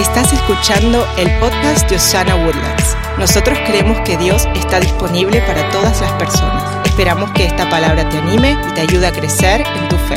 [0.00, 2.96] Estás escuchando el podcast de Osana Woodlands.
[3.18, 6.86] Nosotros creemos que Dios está disponible para todas las personas.
[6.86, 10.14] Esperamos que esta palabra te anime y te ayude a crecer en tu fe.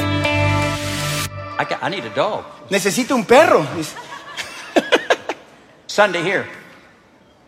[1.59, 2.45] I, got, I need a dog.
[2.69, 3.67] Necesito un perro.
[5.85, 6.45] Sunday, here.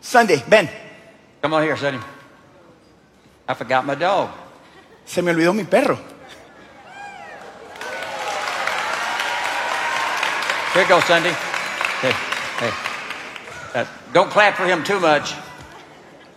[0.02, 0.68] Sunday, ven.
[1.40, 2.00] Come on here, Sunday.
[3.48, 4.28] I forgot my dog.
[5.06, 5.98] Se me olvidó mi perro.
[10.74, 11.34] Here you go, Sunday.
[12.58, 12.72] Hey.
[13.74, 15.34] Uh, don't clap for him too much.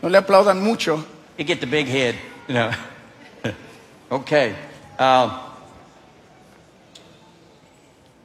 [0.02, 1.04] No le aplaudan mucho.
[1.38, 2.16] You get the big head,
[2.48, 2.72] you know.
[4.12, 4.56] okay.
[4.98, 5.32] Um,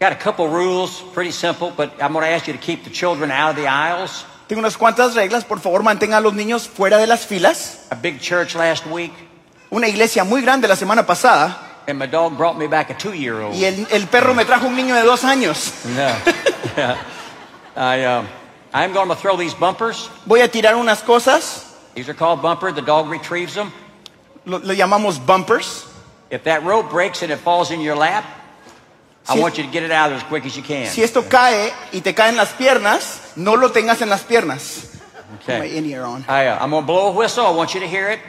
[0.00, 2.90] got a couple rules, pretty simple, but I'm going to ask you to keep the
[2.90, 4.24] children out of the aisles.
[4.48, 5.44] Tengo unas cuantas reglas.
[5.46, 7.86] Por favor, mantenga a los niños fuera de las filas.
[7.90, 9.12] A big church last week,
[9.70, 11.56] Una iglesia muy grande la semana pasada.
[11.86, 13.54] and my dog brought me back a two-year-old.
[13.54, 15.72] Y el, el perro me trajo un niño de dos años.
[15.86, 15.96] No.
[16.76, 16.96] yeah.
[17.76, 18.28] I, um,
[18.72, 20.08] I'm going to throw these bumpers.
[20.26, 21.64] Voy a tirar unas cosas.
[21.94, 22.72] These are called bumper.
[22.72, 23.72] The dog retrieves them.
[24.46, 25.86] Lo, le llamamos bumpers.
[26.30, 28.24] If that rope breaks and it falls in your lap,
[29.28, 30.86] I want you to get it out as quick as you can.
[30.86, 34.90] Si esto cae y te caen las piernas, no lo tengas en las piernas.
[35.36, 35.76] Okay.
[35.76, 36.24] in-ear on.
[36.28, 37.46] I, uh, I'm going to blow a whistle.
[37.46, 38.20] I want you to hear it.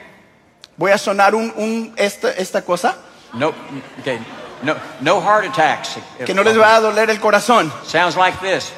[0.77, 2.97] Voy a sonar un, un- esta, esta cosa
[3.33, 3.53] No,
[3.99, 4.19] okay.
[4.63, 5.97] No, no heart attacks.
[6.25, 7.71] que no les va a doler el corazón.
[7.83, 8.71] Sounds like this.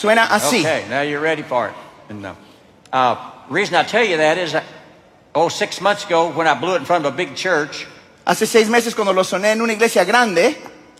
[0.00, 0.60] Suena así.
[0.60, 1.74] Okay, now you're ready for it.
[2.08, 2.34] And, uh,
[2.92, 3.16] uh,
[3.50, 4.62] reason I tell you that is, uh,
[5.34, 7.86] oh, six months ago when I blew it in front of a big church,
[8.26, 10.56] Hace seis meses cuando lo soné en una iglesia grande,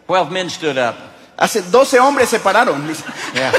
[0.07, 0.97] 12 men stood up.
[1.39, 2.87] hace 12 hombres se pararon.
[3.35, 3.53] Yeah.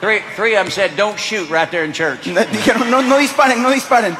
[0.00, 2.20] three, three of them said, don't shoot right there in church.
[2.24, 4.16] Dijeron, no, no disparen, no disparen.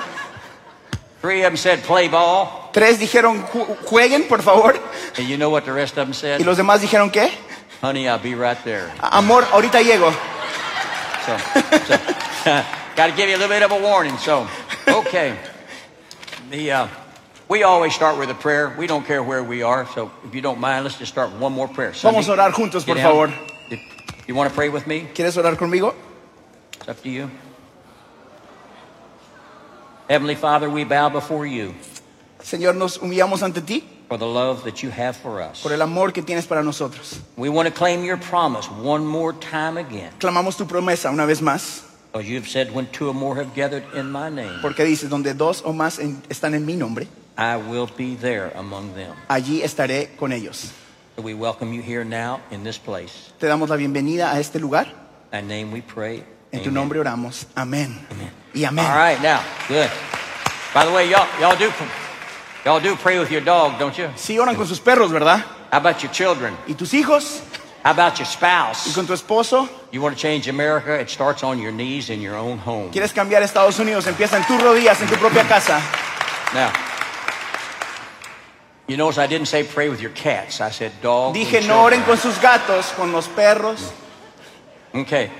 [1.22, 2.70] Three of them said, play ball.
[2.72, 4.74] Tres dijeron, "Ju- jueguen, por favor.
[5.16, 6.40] And you know what the rest of them said?
[6.40, 7.30] Y los demás dijeron, ¿qué?
[7.80, 8.92] Honey, I'll be right there.
[9.00, 10.12] Amor, ahorita llego.
[11.24, 11.36] So,
[11.86, 11.96] so
[12.96, 14.16] got to give you a little bit of a warning.
[14.18, 14.46] So,
[14.86, 15.36] okay.
[16.50, 16.88] The, uh,
[17.48, 18.74] we always start with a prayer.
[18.78, 19.86] We don't care where we are.
[19.94, 21.92] So, if you don't mind, let's just start with one more prayer.
[22.02, 23.32] Vamos a orar juntos, por favor.
[23.70, 25.08] If you want to pray with me?
[25.14, 25.94] ¿Quieres orar conmigo?
[26.74, 27.30] It's up to you.
[30.08, 31.74] Heavenly Father, we bow before you
[32.42, 35.62] Señor, nos humillamos ante ti for the love that you have for us.
[35.62, 37.20] por el amor que tienes para nosotros.
[37.36, 40.12] We want to claim your promise one more time again.
[40.18, 43.84] Clamamos tu promesa una vez más, Because you've said, when two or more have gathered
[43.94, 47.06] in my name, porque dices, donde dos o más en- están en mi nombre,
[47.38, 49.14] I will be there among them.
[49.28, 50.72] allí estaré con ellos.
[51.14, 53.30] So we welcome you here now in this place.
[53.38, 54.88] Te damos la bienvenida a este lugar.
[55.32, 56.24] In name we pray.
[56.50, 57.46] En tu nombre oramos.
[57.54, 57.96] Amén.
[58.52, 58.84] Y amén.
[58.84, 59.88] All right, now, good.
[60.74, 61.70] By the way, y'all, y'all do,
[62.64, 64.08] y'all do pray with your dog, don't you?
[64.16, 65.44] Sí oran con sus perros, ¿verdad?
[65.70, 66.56] How about your children?
[66.66, 67.42] ¿Y tus hijos?
[67.84, 68.86] How about your spouse?
[68.86, 69.68] ¿Y con tu esposo?
[69.90, 70.98] You want to change America?
[71.00, 72.90] It starts on your knees in your own home.
[72.90, 74.06] ¿Quieres cambiar Estados Unidos?
[74.06, 75.80] Empieza en tus rodillas, en tu propia casa.
[76.52, 76.72] Now,
[78.86, 80.60] you notice I didn't say pray with your cats.
[80.60, 81.34] I said dog.
[81.34, 83.92] Dije, no oren con sus gatos, con los perros.
[84.94, 85.30] Okay.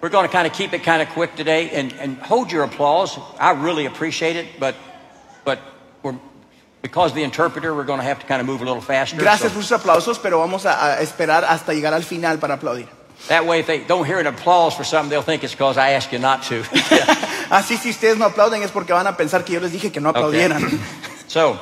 [0.00, 2.62] We're going to kind of keep it kind of quick today and, and hold your
[2.62, 3.18] applause.
[3.38, 4.74] I really appreciate it, but
[5.44, 5.58] but
[6.02, 6.16] we're
[6.82, 9.16] because the interpreter, we're going to have to kind of move a little faster.
[9.16, 12.54] Gracias so por sus aplausos, pero vamos a, a esperar hasta llegar al final para
[12.54, 12.88] aplaudir.
[13.28, 15.90] that way, if they don't hear an applause for something, they'll think it's because I
[15.90, 16.62] asked you not to.
[17.50, 20.00] Así si ustedes no aplauden es porque van a pensar que yo les dije que
[20.00, 20.80] no aplaudieran.
[21.28, 21.58] so,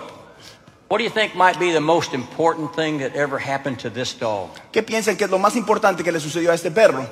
[0.88, 4.14] what do you think might be the most important thing that ever happened to this
[4.14, 4.50] dog?
[4.72, 7.06] ¿Qué piensan que es lo más importante que le sucedió a este perro?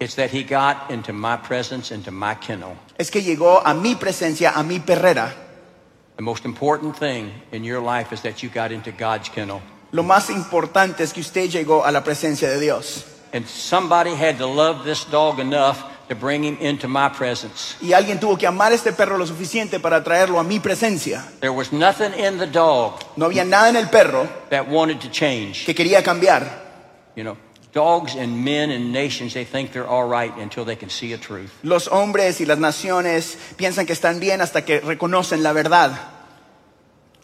[0.00, 2.76] It's that he got into my presence, into my kennel.
[2.98, 5.32] Es que llegó a mi presencia, a mi perrera.
[6.22, 9.60] The most important thing in your life is that you got into God's kennel.
[9.90, 13.04] Lo más importante es que usted llegó a la presencia de Dios.
[13.32, 17.74] And somebody had to love this dog enough to bring him into my presence.
[17.80, 21.24] Y alguien tuvo que amar a este perro lo suficiente para traerlo a mi presencia.
[21.40, 25.10] There was nothing in the dog No había nada en el perro that wanted to
[25.10, 25.64] change.
[25.66, 26.44] que quería cambiar.
[27.16, 27.36] You know,
[27.72, 31.18] dogs and men and nations, they think they're all right until they can see a
[31.18, 31.52] truth.
[31.62, 35.92] Los hombres y las naciones piensan que están bien hasta que reconocen la verdad.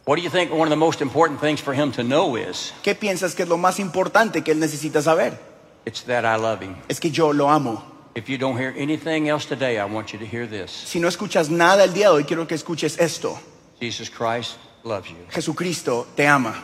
[0.05, 2.73] What do you think one of the most important things for him to know is?
[2.83, 5.39] ¿Qué piensas que es lo más importante que él necesita saber?
[5.85, 6.77] It's that I love him.
[6.89, 7.83] Es que yo lo amo.
[8.15, 10.71] If you don't hear anything else today, I want you to hear this.
[10.71, 13.39] Si no escuchas nada el día de hoy, quiero que escuches esto.
[13.79, 15.17] Jesus Christ loves you.
[15.31, 16.55] Jesucristo te ama.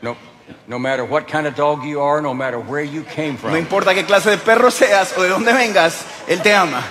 [0.00, 0.16] No,
[0.66, 3.52] no matter what kind of dog you are, no matter where you came from.
[3.52, 6.82] No importa qué clase de perro seas o de dónde vengas, Él te ama.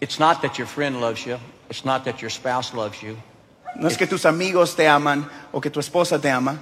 [0.00, 1.38] it's not that your friend loves you.
[1.68, 3.16] It's not that your spouse loves you.
[3.78, 6.58] No es que tus amigos te aman o que tu esposa te ama.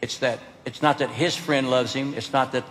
[0.00, 2.14] It's that it's not that his friend loves him.
[2.14, 2.64] It's not that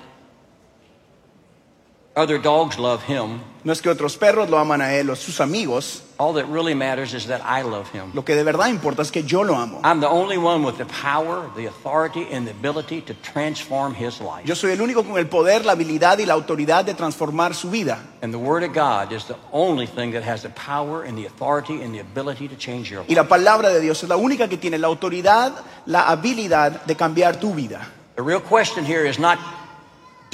[2.15, 3.41] other dogs love him.
[3.65, 6.01] No es que otros perros lo aman a él o sus amigos.
[6.17, 8.11] All that really matters is that I love him.
[8.13, 9.79] Lo que de verdad importa es que yo lo amo.
[9.83, 14.19] I'm the only one with the power, the authority, and the ability to transform his
[14.19, 14.45] life.
[14.45, 17.69] Yo soy el único con el poder, la habilidad y la autoridad de transformar su
[17.69, 17.99] vida.
[18.21, 21.25] And the Word of God is the only thing that has the power and the
[21.25, 23.09] authority and the ability to change your life.
[23.09, 25.53] Y la palabra de Dios es la única que tiene la autoridad,
[25.85, 27.87] la habilidad de cambiar tu vida.
[28.15, 29.39] The real question here is not,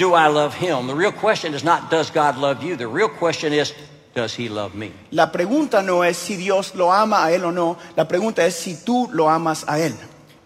[0.00, 0.86] do I love him?
[0.86, 2.74] The real question is not, does God love you?
[2.74, 3.74] The real question is,
[4.14, 4.92] does he love me?
[5.12, 8.56] La pregunta no es si Dios lo ama a él o no, la pregunta es
[8.56, 9.92] si tú lo amas a él.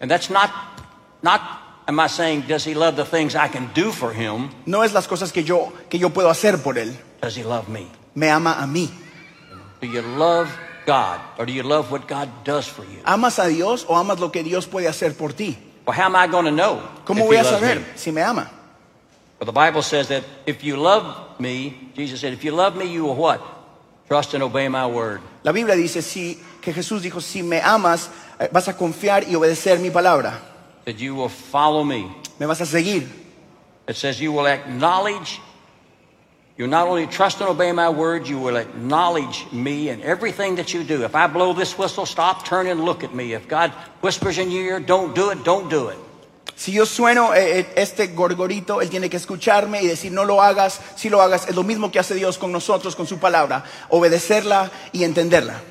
[0.01, 0.51] And that's not,
[1.23, 1.39] not,
[1.87, 4.49] am I saying, does he love the things I can do for him?
[4.65, 7.69] No es las cosas que yo, que yo puedo hacer por él, Does he love
[7.69, 7.87] me?
[8.13, 8.89] me ama a mí.
[9.79, 10.49] Do you love
[10.85, 12.99] God or do you love what God does for you?
[13.05, 15.57] ¿Amas a Dios o amas lo que Dios puede hacer por ti?
[15.87, 17.85] Well, how am I going to know ¿Cómo if voy he a saber me?
[17.95, 18.51] si me ama?
[19.39, 22.85] Well, the Bible says that if you love me, Jesus said, if you love me,
[22.85, 23.41] you will what?
[24.07, 25.21] Trust and obey my word.
[25.43, 28.09] La Biblia dice si, que Jesús dijo, si me amas,
[28.39, 30.39] eh, vas a confiar y obedecer mi palabra.
[30.85, 32.11] That you will follow me.
[32.39, 33.07] Me vas a seguir.
[33.87, 35.41] It says you will acknowledge,
[36.57, 40.73] you not only trust and obey my word, you will acknowledge me in everything that
[40.73, 41.03] you do.
[41.03, 43.33] If I blow this whistle, stop, turn and look at me.
[43.33, 43.71] If God
[44.01, 45.97] whispers in your ear, don't do it, don't do it.
[46.55, 50.41] Si yo sueno eh, eh, este gorgorito, Él tiene que escucharme y decir, no lo
[50.41, 51.47] hagas, si lo hagas.
[51.47, 53.65] Es lo mismo que hace Dios con nosotros, con su palabra.
[53.89, 55.61] Obedecerla y entenderla.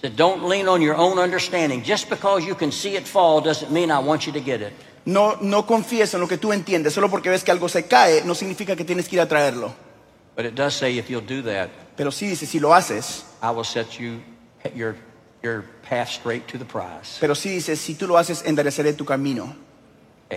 [0.00, 1.82] Said, don't lean on your own understanding.
[1.84, 4.72] Just because you can see it fall doesn't mean I want you to get it.
[5.04, 6.92] No, no confíes en lo que tú entiendes.
[6.92, 9.74] Solo porque ves que algo se cae, no significa que tienes que ir a traerlo.
[10.36, 13.24] But it does say if you'll do that, Pero sí dice, si lo haces.
[13.42, 14.20] I will set you
[14.74, 14.96] your,
[15.42, 17.18] your path straight to the prize.
[17.20, 19.54] Pero sí dice, si tú lo haces, endereceré tu camino.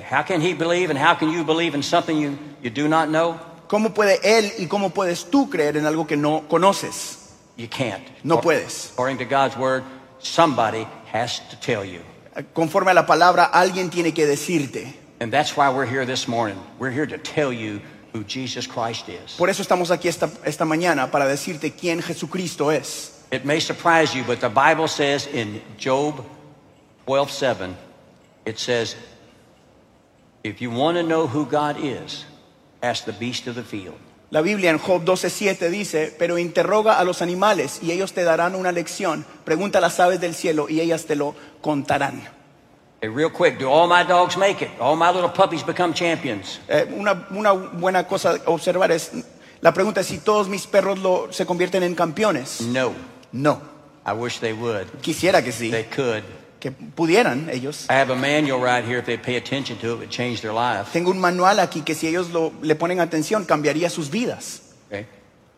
[0.04, 3.10] How can he believe and how can you believe in something you, you do not
[3.10, 3.40] know?
[3.68, 7.32] ¿Cómo puede Él y cómo puedes tú creer en algo que no conoces?
[7.58, 8.04] You can't.
[8.24, 8.92] No puedes.
[8.92, 9.84] According to God's word,
[10.20, 12.02] somebody has to tell you.
[12.54, 14.94] Conforme a la palabra, alguien tiene que decirte.
[15.20, 16.60] And that's why we're here this morning.
[16.78, 17.82] We're here to tell you
[18.12, 19.36] who Jesus Christ is.
[19.38, 23.24] Por eso estamos aquí esta, esta mañana, para decirte quién Jesucristo es.
[23.32, 26.24] It may surprise you, but the Bible says in Job
[27.08, 27.74] 12:7,
[28.46, 28.96] it says,
[30.48, 32.26] if you want to know who God is,
[32.82, 33.96] ask the beast of the field.
[34.32, 38.56] La Biblia en Job 12:7 dice, pero interroga a los animales y ellos te darán
[38.56, 39.26] una lección.
[39.44, 42.22] Pregunta a las aves del cielo y ellas te lo contarán.
[43.02, 44.72] Hey, real quick, do all my dogs make it?
[44.80, 46.60] All my little puppies become champions?
[46.68, 49.12] Eh, una, una buena cosa a observar es,
[49.62, 52.62] la pregunta es si todos mis perros lo- se convierten en campeones.
[52.62, 52.94] No.
[53.32, 53.62] No,
[54.06, 54.88] I wish they would.
[55.02, 56.24] quisiera que sí, They could.
[56.66, 57.86] Que pudieran ellos.
[57.92, 58.98] I have a manual right here.
[58.98, 60.92] If they pay attention to it, it would change their life.
[60.92, 64.74] Tengo un manual aquí que si ellos lo, le ponen atención cambiaría sus vidas.
[64.88, 65.06] Okay?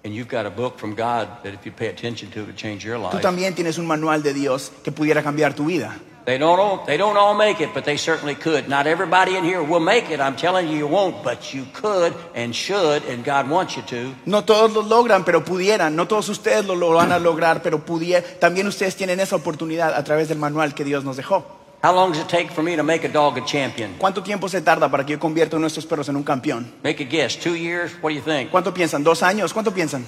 [0.04, 2.58] And you've got a book from God that if you pay attention to, it would
[2.58, 3.22] change your Tú life.
[3.22, 5.98] también tienes un manual de Dios que pudiera cambiar tu vida.
[6.28, 8.68] They don't all, they don't all make it, but they certainly could.
[8.68, 10.20] Not everybody in here will make it.
[10.20, 14.14] I'm telling you, you won't, but you could and should, and God wants you to.
[14.26, 15.96] No todos lo logran, pero pudieran.
[15.96, 18.26] No todos ustedes lo, lo van a lograr, pero pudieran.
[18.42, 21.46] También ustedes tienen esa oportunidad a través del manual que Dios nos dejó.
[21.82, 23.96] How long does it take for me to make a dog a champion?
[23.98, 26.74] ¿Cuánto tiempo se tarda para que yo convierta a nuestros perros en un campeón?
[26.84, 27.38] Make a guess.
[27.38, 27.94] Two years?
[28.02, 28.52] What do you think?
[28.52, 29.02] ¿Cuánto piensan?
[29.02, 29.54] ¿Dos años?
[29.54, 30.06] ¿Cuánto piensan?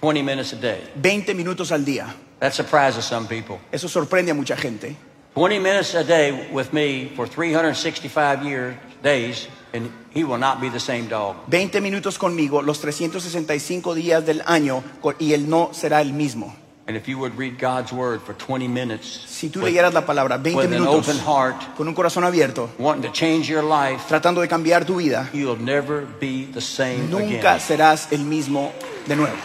[0.00, 0.88] 20 minutes a day.
[0.94, 2.14] 20 minutos al día.
[2.40, 3.58] That surprises some people.
[3.72, 4.96] Eso sorprende a mucha gente.
[5.34, 10.68] 20 minutes a day with me for 365 years, days, and he will not be
[10.68, 11.36] the same dog.
[11.50, 16.54] 20 minutos conmigo los 365 días del año co- y él no será el mismo.
[16.88, 20.06] And if you would read God's word for 20 minutes Si tú with, leyeras la
[20.06, 23.62] palabra 20 with an minutos open heart, con un corazón abierto, wanting to change your
[23.62, 27.60] life, tratando de cambiar tu vida, you'll never be the same nunca again.
[27.60, 28.72] serás el mismo
[29.06, 29.36] de nuevo.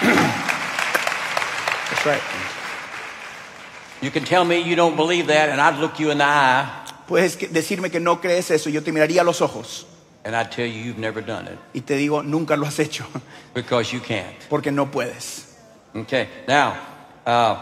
[1.90, 2.22] That's right.
[4.00, 6.84] You can tell me you don't believe that, and I'd look you in the eye,
[7.08, 9.86] Puedes decirme que no crees eso, yo te miraría a los ojos
[10.24, 13.06] and I'd tell you you've never done it y te digo, nunca lo has hecho,
[13.54, 14.36] because you can't.
[14.50, 15.56] porque no puedes.
[15.94, 16.76] Okay, now,
[17.26, 17.56] uh,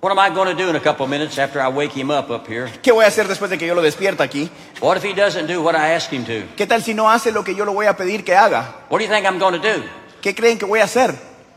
[0.00, 2.10] what am I going to do in a couple of minutes after I wake him
[2.10, 2.70] up up here?
[2.82, 4.50] ¿Qué voy a hacer después de que yo lo despierta aquí?
[4.82, 6.54] What if he doesn't do what I ask him to?
[6.56, 8.84] ¿Qué tal si no hace lo que yo lo voy a pedir que haga?
[8.90, 9.82] What do you think I'm going to do?
[10.20, 11.14] ¿Qué creen que voy a hacer?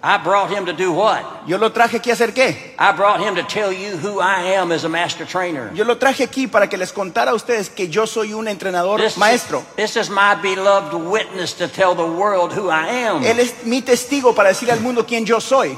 [0.08, 1.48] I brought him to do what?
[1.48, 2.76] Yo lo traje aquí a hacer qué?
[2.78, 5.72] I brought him to tell you who I am as a master trainer.
[5.74, 9.02] Yo lo traje aquí para que les contara a ustedes que yo soy un entrenador
[9.02, 9.64] This, maestro.
[9.76, 13.24] this is my beloved witness to tell the world who I am.
[13.24, 15.76] Él es mi testigo para decirle al mundo quién yo soy.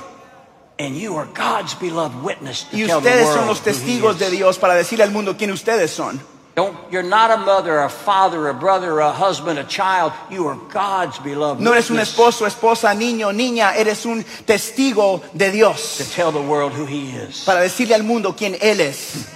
[0.77, 4.19] And you are God's beloved witness to Y tell the ustedes world son los testigos
[4.19, 4.31] de is.
[4.31, 6.19] Dios para decirle al mundo quién ustedes son.
[6.57, 10.11] Don't, you're not a mother, a father, a brother, a husband, a child.
[10.31, 15.51] You are God's beloved No eres un esposo, esposa, niño, niña, eres un testigo de
[15.51, 15.99] Dios.
[15.99, 17.45] to tell the world who he is.
[17.45, 19.31] para decirle al mundo quién Él es.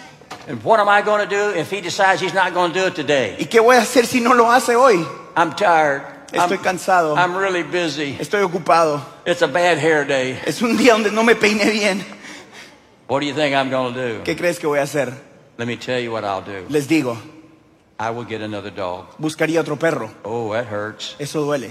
[0.48, 2.88] And what am I going to do if he decides he's not going to do
[2.88, 3.36] it today?
[3.38, 5.06] ¿Y qué voy a hacer si no lo hace hoy?
[5.38, 6.02] I'm tired.
[6.34, 7.16] Estoy I'm, cansado.
[7.16, 8.18] I'm really busy.
[8.20, 9.00] Estoy ocupado.
[9.28, 10.40] It's a bad hair day.
[10.44, 12.04] Es un día donde no me peiné bien.
[13.08, 14.24] What do you think I'm going to do?
[14.24, 15.30] ¿Qué crees que voy a hacer?
[15.62, 16.66] Let me tell you what I'll do.
[16.70, 17.16] Les digo,
[18.00, 19.06] I will get another dog.
[19.20, 20.10] buscaría otro perro.
[20.26, 21.16] Oh, that hurts.
[21.20, 21.70] Eso duele.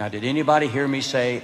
[0.00, 1.40] Now, did anybody hear me say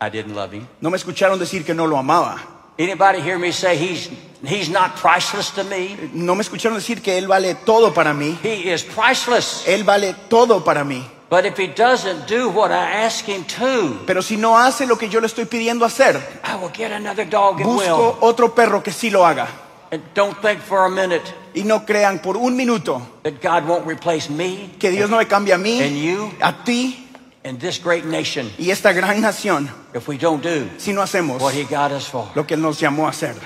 [0.00, 0.66] I didn't love him?
[0.80, 2.40] No me escucharon decir que no lo amaba.
[2.78, 4.08] Anybody hear me say he's
[4.42, 5.94] he's not priceless to me?
[6.14, 8.38] No me escucharon decir que Él vale todo para mí.
[8.42, 9.68] He is priceless.
[9.68, 11.04] Él vale todo para mí.
[11.28, 14.96] But if he doesn't do what I ask him to, Pero si no hace lo
[14.96, 18.16] que yo le estoy pidiendo hacer, I will get another dog busco will.
[18.22, 19.63] otro perro que sí lo haga.
[19.94, 21.22] And don't think for a minute
[21.54, 25.26] Y no crean por un minuto that God won't replace me que Dios no me
[25.26, 27.06] cambie a mí, and you a ti
[27.44, 31.40] and this great nation y esta gran nación if we don't do si no hacemos
[31.40, 32.28] what he got us for.
[32.34, 33.36] lo que Él nos llamó a hacer.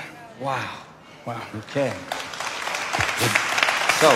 [0.41, 0.55] Wow.
[1.27, 1.35] Wow.
[1.69, 1.91] Okay.
[3.99, 4.07] So,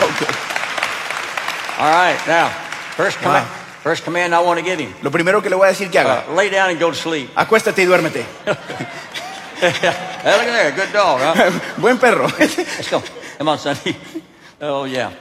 [1.77, 2.49] all right, now,
[2.95, 3.53] first command, Wow.
[3.83, 4.91] first command I want to give him.
[5.03, 6.95] Lo primero que le voy a decir que haga, Uh, lay down and go to
[6.95, 7.29] sleep.
[7.35, 8.25] acuéstate y duérmete.
[10.23, 11.59] Hey, look at there, good dog, huh?
[11.81, 12.27] Buen perro.
[12.39, 13.01] Let's go.
[13.37, 13.95] Come on, Sonny.
[14.61, 15.11] Oh, yeah.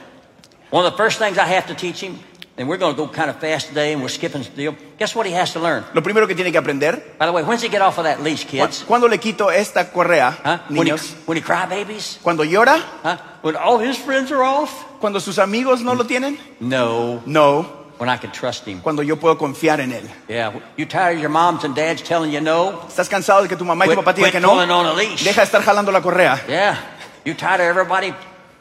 [0.69, 2.19] One of the first things I have to teach him,
[2.57, 4.75] and we're going to go kind of fast today, and we're skipping the deal.
[4.97, 5.83] Guess what he has to learn?
[5.93, 8.21] Lo primero que tiene que aprender, By the way, when's he get off of that
[8.21, 8.83] leash, kids?
[8.87, 10.59] cuando le quito esta correa, Huh?
[10.69, 12.19] When he, niños, when he cry babies?
[12.23, 13.17] cuando llora, Huh?
[13.43, 14.71] When all his friends are off?
[14.99, 17.21] cuando sus amigos no lo tienen, No.
[17.25, 18.81] no, When I can trust him.
[18.81, 20.03] cuando yo puedo confiar en Él.
[20.27, 20.51] Yeah.
[20.75, 22.81] You tired of your moms and dads telling you no?
[22.89, 24.49] ¿Estás cansado de que tu mamá y tu papá digan que no?
[24.49, 25.23] pulling on a leash.
[25.23, 26.37] Deja de estar jalando la correa.
[26.49, 26.75] Yeah.
[27.23, 28.13] You tired of everybody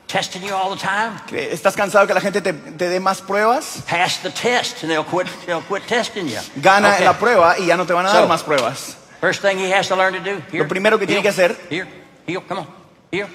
[0.06, 1.18] testing you all the time?
[1.26, 3.82] ¿Que ¿Estás cansado que la gente te, te dé más pruebas?
[3.88, 6.38] Pass the test and they'll quit they'll quit testing you.
[6.62, 7.04] Gana Okay.
[7.04, 8.96] la prueba y ya no te van a dar So- más pruebas.
[9.20, 10.40] First thing he has to learn to do.
[10.52, 11.88] Here, Lo primero que tiene heel, que hacer- Here,
[12.28, 12.66] heel, come on.
[13.10, 13.26] Here,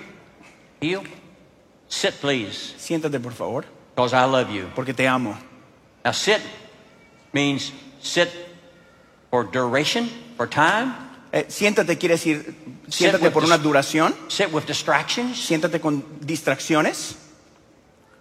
[0.80, 1.02] heel.
[1.90, 4.68] Sit, please, Siéntate, por favor, because I love you.
[4.76, 5.38] porque te amo.
[6.08, 6.40] Now, sit
[7.34, 8.30] means sit
[9.30, 10.94] for duration, for time.
[11.34, 12.56] Eh, siéntate quiere decir,
[12.88, 17.18] siéntate por una duración, Sit with distractions siéntate con distracciones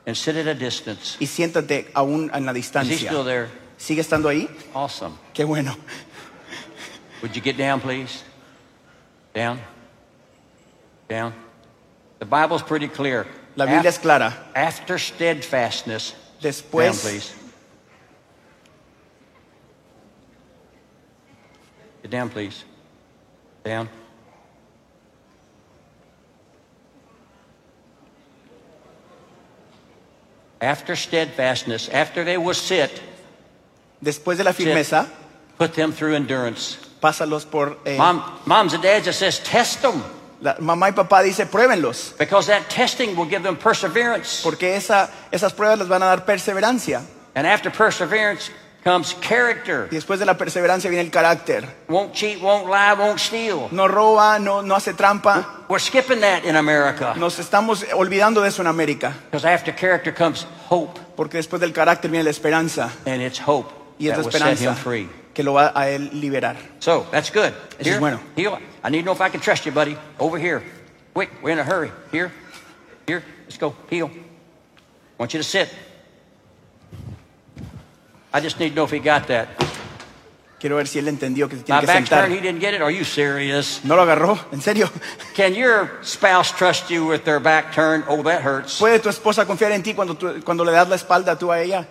[0.05, 1.17] and sit at a distance.
[1.21, 3.09] y siéntate aún en la Is he distancia.
[3.09, 3.49] still there?
[3.79, 4.49] ¿Sigue estando ahí?
[4.75, 5.17] Awesome.
[5.33, 5.77] Qué bueno.
[7.23, 8.25] Would you get down, please?
[9.33, 9.61] Down.
[11.09, 11.33] Down.
[12.19, 13.29] The Bible's pretty clear.
[13.55, 14.35] La Biblia es clara.
[14.57, 17.46] After steadfastness, Después down, please.
[22.07, 22.65] Get down, please.
[23.65, 23.89] Down.
[30.61, 33.03] After steadfastness, after they will sit,
[34.03, 35.09] después de la firmeza,
[35.59, 36.79] put them through endurance.
[37.01, 37.77] pásalos por...
[37.85, 40.03] eh, Mom, moms and dads, it says test them
[40.41, 44.43] la- mamá y papá dice, pruébenlos, because that testing will give them perseverance.
[44.43, 47.03] porque esa, esas pruebas les van a dar perseverancia.
[47.35, 48.51] And after perseverance
[48.87, 49.89] comes character.
[49.91, 51.67] Y después de la perseverancia viene el carácter.
[51.89, 53.67] Won't cheat, won't lie, won't steal.
[53.73, 55.65] No roba, no, no hace trampa.
[55.69, 60.15] We're skipping that in America Nos estamos olvidando de eso en América, because after character
[60.15, 62.93] comes hope, porque después del carácter viene la esperanza.
[63.07, 65.09] and it's hope Y es la esperanza free.
[65.35, 66.57] que lo va a él liberar.
[66.79, 67.53] So that's good.
[67.81, 68.21] Eso es bueno.
[68.37, 68.57] heel.
[68.85, 69.97] I need to know if I can trust you, buddy.
[70.21, 70.63] Over here.
[71.13, 71.91] Quick, we're in a hurry.
[72.13, 72.31] Here,
[73.05, 73.25] here.
[73.47, 73.75] Let's go.
[73.91, 74.11] Heel.
[74.13, 75.69] I want you to sit.
[78.37, 79.49] I just need to know if he got that.
[80.59, 82.29] Quiero ver si él entendió que se My tiene que back's sentar.
[82.31, 82.81] He didn't get it.
[82.83, 83.81] Are you serious?
[83.85, 84.39] ¿No lo agarró?
[84.53, 84.89] ¿En serio?
[85.37, 88.05] Can your spouse trust you with their back turned?
[88.09, 88.79] Oh, that hurts.
[88.79, 91.61] ¿Puede tu esposa confiar en ti cuando, tú- cuando le das la espalda tú a
[91.61, 91.87] ella?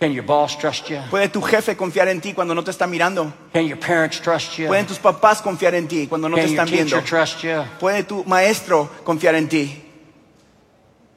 [0.00, 0.98] Can your boss trust you?
[1.10, 3.32] ¿Puede tu jefe confiar en ti cuando no te está mirando?
[3.52, 4.66] Can your parents trust you?
[4.68, 6.96] ¿Pueden tus papás confiar en ti cuando no te Can your están viendo?
[6.96, 7.64] teacher trust you?
[7.80, 9.84] ¿Puede tu maestro confiar en ti?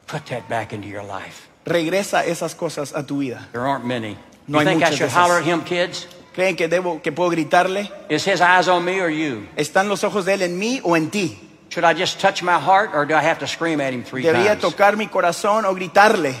[0.06, 1.48] Put that back into your life.
[1.64, 3.48] Regresa esas cosas a tu vida.
[3.52, 4.16] There aren't many.
[4.46, 6.06] No you hay think I muchas de should holler at him, kids?
[6.34, 7.90] ¿Creen que, debo, que puedo gritarle?
[8.08, 9.46] Is his eyes on me or you?
[9.56, 11.38] ¿Están los ojos de él en mí o en ti?
[11.68, 14.22] Should I just touch my heart or do I have to scream at him three
[14.22, 14.62] ¿Debería times?
[14.62, 16.34] tocar mi corazón o gritarle?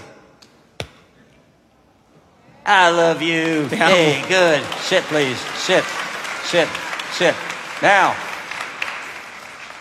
[2.64, 3.68] I love you.
[3.68, 3.88] Te amo.
[3.94, 4.62] Hey, good.
[4.82, 5.38] Sit, please.
[5.56, 5.84] Sit.
[6.44, 6.68] Sit.
[7.12, 7.34] Sit.
[7.82, 8.14] Now,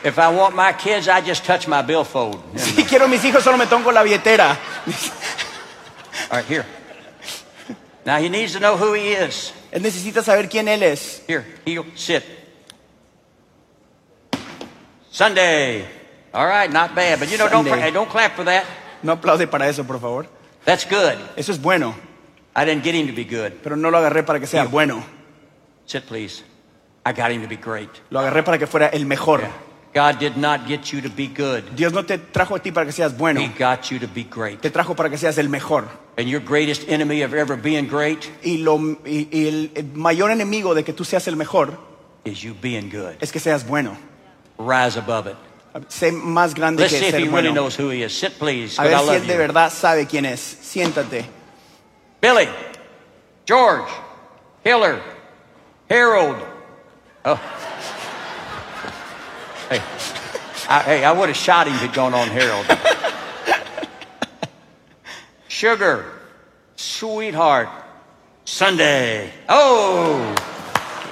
[0.04, 2.42] if I want my kids, I just touch my billfold.
[2.58, 4.58] Si quiero mis hijos solo me toco la billetera.
[6.30, 6.66] All right, here.
[8.06, 9.54] Now he needs to know who he is.
[9.72, 11.22] Él necesita saber quién él es.
[11.28, 12.24] Here, heel, sit.
[15.12, 15.86] Sunday.
[16.34, 17.20] All right, not bad.
[17.20, 17.92] But you know, don't, Sunday.
[17.92, 18.66] don't clap for that.
[19.04, 20.28] No aplaude para eso, por favor.
[20.66, 21.18] That's good.
[21.36, 21.96] Eso es bueno,
[22.56, 23.62] I didn't get him to be good.
[23.64, 25.04] pero no lo agarré para que sea bueno.
[25.86, 26.44] Sit, please.
[27.06, 27.90] I got him to be great.
[28.12, 29.42] Lo agarré para que fuera el mejor.
[29.94, 31.64] God did not get you to be good.
[31.76, 34.24] Dios no te trajo a ti para que seas bueno, He got you to be
[34.24, 34.62] great.
[34.62, 35.88] te trajo para que seas el mejor.
[36.18, 40.74] And your greatest enemy of ever being great Y, lo, y, y el, mayor enemigo
[40.76, 41.78] de que tú seas el mejor
[42.24, 43.16] is you being good.
[43.20, 43.98] es que seas bueno.
[44.58, 45.36] Rise above it.
[45.90, 47.54] Sé más grande Let's see que if he ser really bueno.
[47.54, 48.14] knows who he is.
[48.14, 48.78] Sit, please.
[48.80, 50.40] A ver I si él de verdad sabe quién es.
[50.40, 51.26] Siéntate.
[52.22, 52.48] Billy,
[53.46, 53.90] George,
[54.64, 55.02] Hiller,
[55.90, 56.38] Harold.
[57.26, 57.40] Oh.
[59.72, 59.80] Hey,
[60.68, 62.66] I, hey, I would have shot him if he'd gone on Harold.
[65.48, 66.04] Sugar,
[66.76, 67.70] sweetheart,
[68.44, 69.32] Sunday.
[69.48, 70.36] Oh,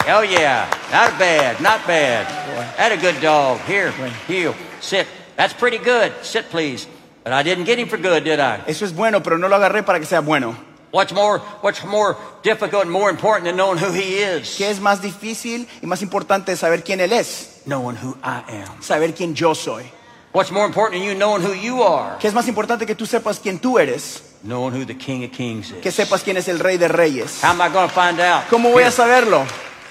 [0.05, 0.69] hell yeah.
[0.91, 2.27] Not bad, not bad.
[2.75, 3.61] That a good dog.
[3.61, 3.91] Here,
[4.27, 5.07] heel, sit.
[5.37, 6.11] That's pretty good.
[6.21, 6.85] Sit, please.
[7.23, 8.65] But I didn't get him for good, did I?
[8.67, 10.53] Eso es bueno, pero no lo agarré para que sea bueno.
[10.91, 14.57] What's more, what's more difficult and more important than knowing who he is?
[14.57, 17.58] ¿Qué es más difícil y más importante saber quién él es?
[17.69, 18.81] Knowing who I am.
[18.81, 19.83] Saber quién yo soy.
[20.31, 22.17] What's more important than you knowing who you are?
[22.19, 24.23] ¿Qué es más importante que tú sepas quién tú eres?
[24.43, 25.95] Knowing who the King of Kings Que is.
[25.95, 27.41] sepas quién es el rey de reyes.
[27.43, 28.45] How am I going to find out?
[28.49, 29.45] ¿Cómo voy a saberlo?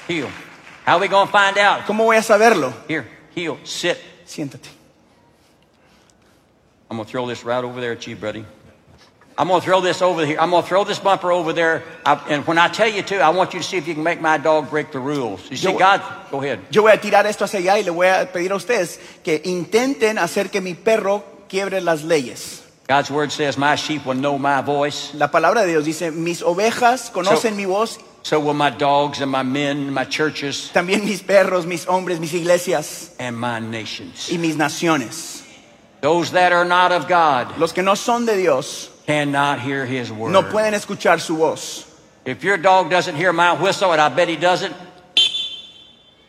[0.09, 0.29] heel.
[0.87, 1.87] How are we going to find out?
[1.87, 2.73] ¿Cómo voy a saberlo?
[2.89, 3.97] Here, heel, sit.
[4.27, 4.69] Siéntate.
[6.91, 8.45] I'm going to throw this right over there at you, buddy.
[9.41, 10.37] I'm going to throw this over here.
[10.41, 11.85] I'm going to throw this bumper over there.
[12.05, 14.03] I, and when I tell you to, I want you to see if you can
[14.03, 15.49] make my dog break the rules.
[15.49, 16.03] You see, Yo- God,
[16.33, 16.59] go ahead.
[16.73, 19.41] Yo voy a tirar esto hacia allá y le voy a pedir a ustedes que
[19.45, 22.65] intenten hacer que mi perro quiebre las leyes.
[22.89, 25.15] God's word says, My sheep will know my voice.
[25.15, 29.21] La palabra de Dios dice, mis ovejas conocen So- mi voz, So will my dogs
[29.21, 34.29] and my men, my churches, también mis perros, mis hombres, mis iglesias and my nations.
[34.33, 35.45] y mis naciones.
[36.01, 40.11] Those that are not of God Los que no son de Dios cannot hear his
[40.13, 40.31] word.
[40.33, 41.87] no pueden escuchar su voz.
[42.27, 44.75] If your dog doesn't hear my whistle, and I bet he doesn't,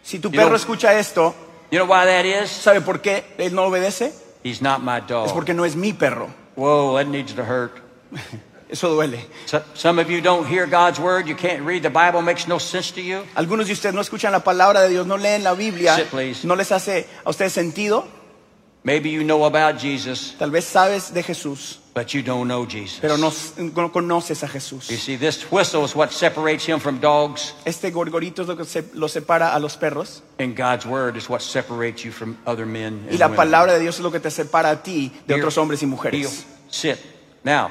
[0.02, 1.36] Si tu You perro know- escucha esto,
[1.70, 2.50] you know why that is?
[2.50, 4.12] ¿sabe por qué él no obedece?
[4.44, 5.28] He's not my dog.
[5.28, 6.34] Es porque no es mi perro.
[6.56, 7.74] Whoa, that needs to hurt.
[8.72, 9.20] Eso duele.
[9.46, 11.28] So- Some of you don't hear God's word.
[11.28, 12.22] You can't read the Bible.
[12.22, 13.24] Makes no sense to you.
[13.36, 16.46] Algunos de ustedes no escuchan la palabra de Dios, no leen la Biblia, Sit, please.
[16.48, 18.08] no les hace a ustedes sentido.
[18.82, 23.00] Maybe you know about Jesus, Tal vez sabes de Jesús, but you don't know Jesus.
[23.02, 23.30] pero no,
[23.76, 28.42] no conoces a You see, this whistle is what separates him from dogs, Este gorgorito
[28.44, 32.06] es lo que se, lo separa a los perros and God's word is what separates
[32.06, 33.06] you from other men.
[33.08, 33.36] y And la women.
[33.38, 35.86] palabra de Dios es lo que te separa a ti de Here, otros hombres y
[35.86, 36.46] heel, mujeres.
[36.70, 36.98] sit.
[37.44, 37.70] Now,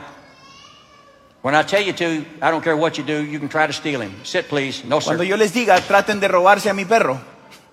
[1.41, 2.05] when I tell you to,
[2.43, 4.13] I don't care what you do, you can try to steal him.
[4.25, 4.85] Sit, please.
[4.85, 7.19] No, Cuando yo les diga, traten de robarse a mi perro,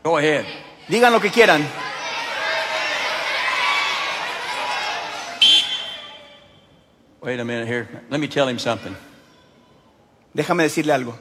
[0.05, 0.45] Go ahead.
[0.87, 1.67] digan lo que quieran.
[7.25, 7.89] Wait a minute here.
[8.11, 8.95] Let me tell him something.
[10.37, 11.17] Déjame decirle algo.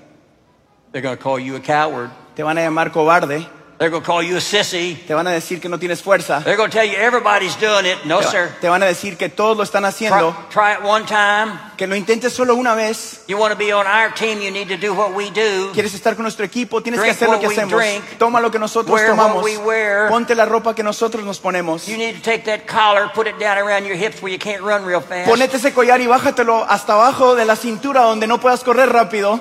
[0.92, 2.10] They're going to call you a coward.
[2.36, 4.94] Te van a llamar cobarde, They're going to call you a sissy.
[5.04, 7.86] te van a decir que no tienes fuerza, They're going to tell you everybody's doing
[7.86, 8.04] it.
[8.06, 8.48] No, te, sir.
[8.60, 11.58] te van a decir que todos lo están Try, haciendo, try it one time.
[11.76, 13.24] que lo intentes solo una vez.
[13.26, 15.72] You want to be on our team, you need to do what we do.
[15.72, 17.72] Quieres estar con nuestro equipo, tienes que hacer lo que hacemos.
[17.72, 18.04] drink.
[18.16, 19.42] Toma lo que nosotros Wear what tomamos.
[19.44, 20.08] we wear.
[20.08, 21.88] Ponte la ropa que nosotros nos ponemos.
[21.88, 24.62] You need to take that collar, put it down around your hips where you can't
[24.62, 25.28] run real fast.
[25.28, 29.40] Ponete ese collar y bájatelo hasta abajo de la cintura donde no puedas correr rápido.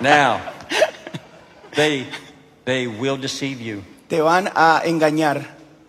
[0.00, 0.40] Now,
[1.76, 2.06] they,
[2.64, 3.82] they will deceive you.
[4.08, 5.44] Te van a engañar,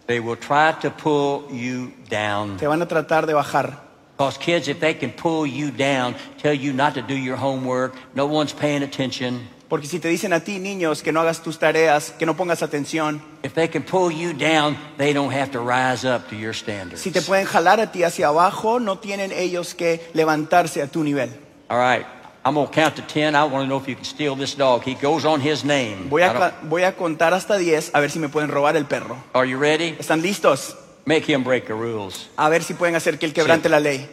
[0.08, 2.58] They will try to pull you down.
[2.58, 3.80] te van a tratar de bajar.
[4.18, 7.94] Because kids, if they can pull you down, tell you not to do your homework,
[8.16, 9.48] no one's paying attention.
[9.70, 12.64] Porque si te dicen a ti, niños, que no hagas tus tareas, que no pongas
[12.64, 16.54] atención, If they can pull you down, they don't have to rise up to your
[16.54, 17.02] standards.
[17.02, 21.04] si te pueden jalar a ti hacia abajo, no tienen ellos que levantarse a tu
[21.04, 21.30] nivel.
[21.70, 22.06] All right,
[22.48, 23.36] I'm going to count to 10.
[23.36, 24.84] I want to know if you can steal this dog.
[24.84, 26.08] He goes on his name.
[26.10, 29.22] Voy a, voy a contar hasta 10 a ver si me pueden robar el perro.
[29.34, 29.98] Are you ready?
[30.00, 30.74] ¿Están listos?
[31.06, 32.30] Make him break the rules.
[32.38, 33.72] A ver si pueden hacer que él quebrante Sí.
[33.72, 34.08] la ley.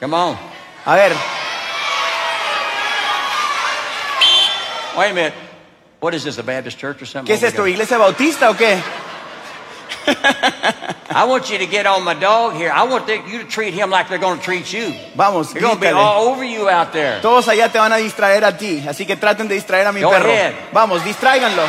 [0.00, 0.38] Come on.
[0.86, 1.12] A ver,
[4.96, 5.34] Wait a minute.
[6.00, 7.26] What is this, a Baptist church or something?
[7.30, 7.66] ¿qué es Oh, esto?
[7.66, 8.78] ¿Iglesia bautista o qué?
[11.14, 12.70] I want you to get on my dog here.
[12.72, 14.94] I want you to treat him like they're going to treat you.
[15.14, 17.20] Vamos, They're going to be all over you out there.
[17.20, 20.00] Todos allá te van a distraer a ti, así que traten de distraer a mi
[20.00, 20.30] Go perro.
[20.30, 20.54] ahead.
[20.72, 21.62] Vamos, distráiganlo.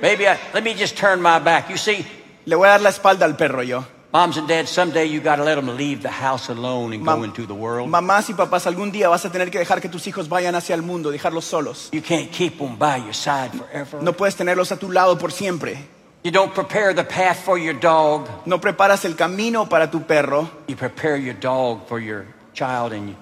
[0.00, 1.70] Maybe I, let me just turn my back.
[1.70, 2.04] You see,
[2.46, 3.84] Le voy a dar la espalda al perro yo.
[4.14, 7.24] Moms and dads, someday you got to let them leave the house alone and go
[7.24, 7.90] into the world.
[7.90, 10.76] Mamás y papás, algún día vas a tener que dejar que tus hijos vayan hacia
[10.76, 11.88] el mundo, dejarlos solos.
[11.92, 14.00] You can't keep them by your side forever.
[14.00, 15.78] No puedes tenerlos a tu lado por siempre.
[16.22, 18.28] You don't prepare the path for your dog.
[18.46, 23.16] No preparas el camino para tu perro, You prepare your dog for your child and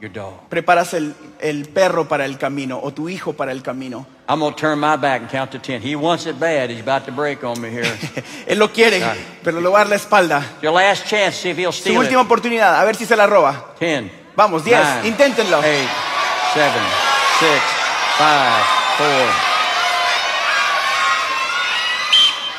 [0.00, 0.48] your dog.
[0.48, 4.06] preparas el, el perro para el camino o tu hijo para el camino.
[4.28, 5.80] I'm going to turn my back and count to 10.
[5.82, 6.70] He wants it bad.
[6.70, 7.84] He's about to break on me here.
[8.46, 9.20] Él lo quiere, Claro.
[9.42, 10.42] pero le va a dar la espalda.
[10.62, 12.26] Your last chance, see if he'll Su steal última it.
[12.26, 13.74] oportunidad, a ver si se la roba.
[13.80, 14.10] 10.
[14.36, 15.58] Vamos, 10, nine, inténtenlo.
[15.58, 15.66] 8,
[16.54, 16.70] 7,
[17.40, 17.50] 6,
[18.18, 18.64] 5,
[18.98, 19.08] 4.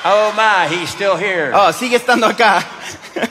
[0.05, 1.51] Oh my, he's still here.
[1.53, 2.63] Oh, sigue estando acá.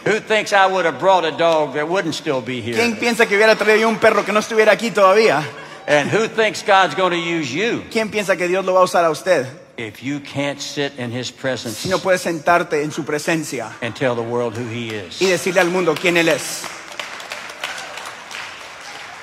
[0.05, 2.75] Who thinks I would have brought a dog that wouldn't still be here?
[2.77, 5.43] ¿Quién piensa que hubiera traído un perro que no estuviera aquí todavía?
[5.87, 8.85] And who thinks God's going to use you ¿Quién piensa que Dios lo va a
[8.85, 9.47] usar a usted?
[9.79, 13.95] if you can't sit in his presence Si no puedes sentarte en su presencia and
[13.95, 15.23] tell the world who he is?
[15.23, 16.65] y decirle al mundo quién Él es.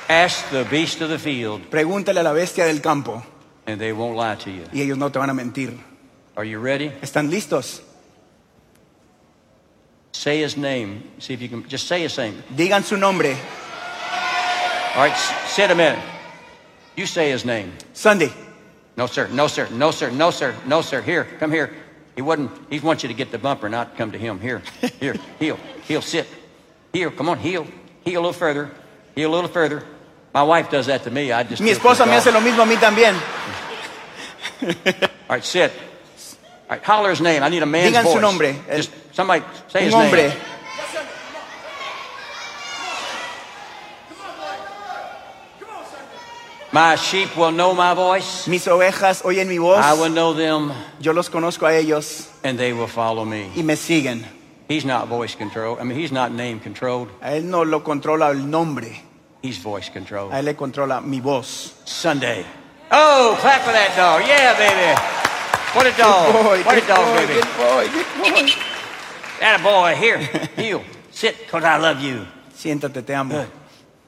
[0.07, 3.23] Ask the beast of the field, Pregúntale a la bestia del campo
[3.67, 4.63] and they won't lie to you.
[4.71, 5.77] y ellos no te van a mentir.
[6.35, 6.91] Are you ready?
[7.01, 7.81] ¿Están listos?
[10.25, 11.03] Say his name.
[11.19, 12.41] See if you can just say his name.
[12.51, 13.38] Digan su nombre.
[14.95, 16.03] All right, sit a minute.
[16.97, 17.71] You say his name.
[17.93, 18.33] Sunday.
[18.97, 19.27] No, sir.
[19.27, 19.69] No, sir.
[19.69, 20.09] No, sir.
[20.09, 20.55] No, sir.
[20.65, 21.03] No, sir.
[21.03, 21.75] Here, come here.
[22.15, 22.49] He wouldn't.
[22.71, 24.39] He wants you to get the bumper, not come to him.
[24.39, 24.63] Here,
[24.99, 25.13] here.
[25.39, 26.01] Heel, heel.
[26.01, 26.25] Sit.
[26.91, 27.11] Heel.
[27.11, 27.38] Come on.
[27.38, 27.67] Heel.
[28.03, 28.71] Heel a little further.
[29.13, 29.83] Heel a little further.
[30.33, 31.31] My wife does that to me.
[31.31, 31.61] I just.
[31.61, 33.13] Mi esposa me hace lo mismo a mí también.
[35.29, 35.71] All right, sit.
[36.67, 37.43] All right, holler his name.
[37.43, 38.21] I need a man's Digan su voice.
[38.21, 38.56] nombre.
[38.75, 40.30] Just somebody say his hombre.
[40.30, 40.38] name.
[46.71, 48.47] My sheep will know my voice.
[48.47, 49.78] Mis ovejas oyen mi voz.
[49.80, 53.49] I will know them, Yo los conozco a ellos and they will follow me.
[53.56, 54.25] y me siguen.
[54.67, 55.80] He's not voice controlled.
[55.80, 57.10] I mean, he's not name controlled.
[57.21, 59.04] A él no lo controla el nombre.
[59.41, 60.34] He's voice controlled.
[60.34, 61.75] A él le controla mi voz.
[61.86, 62.43] Sunday.
[62.91, 64.28] Oh, clap for that dog.
[64.28, 64.99] Yeah, baby.
[65.75, 66.33] What a dog.
[66.33, 67.33] Boy, what a dog, boy, baby.
[67.33, 68.47] good boy, good boy.
[69.41, 69.95] That a boy.
[69.95, 70.17] Here,
[70.55, 70.83] heel.
[71.11, 72.25] Sit, because I love you.
[72.53, 73.45] Siéntate, te amo.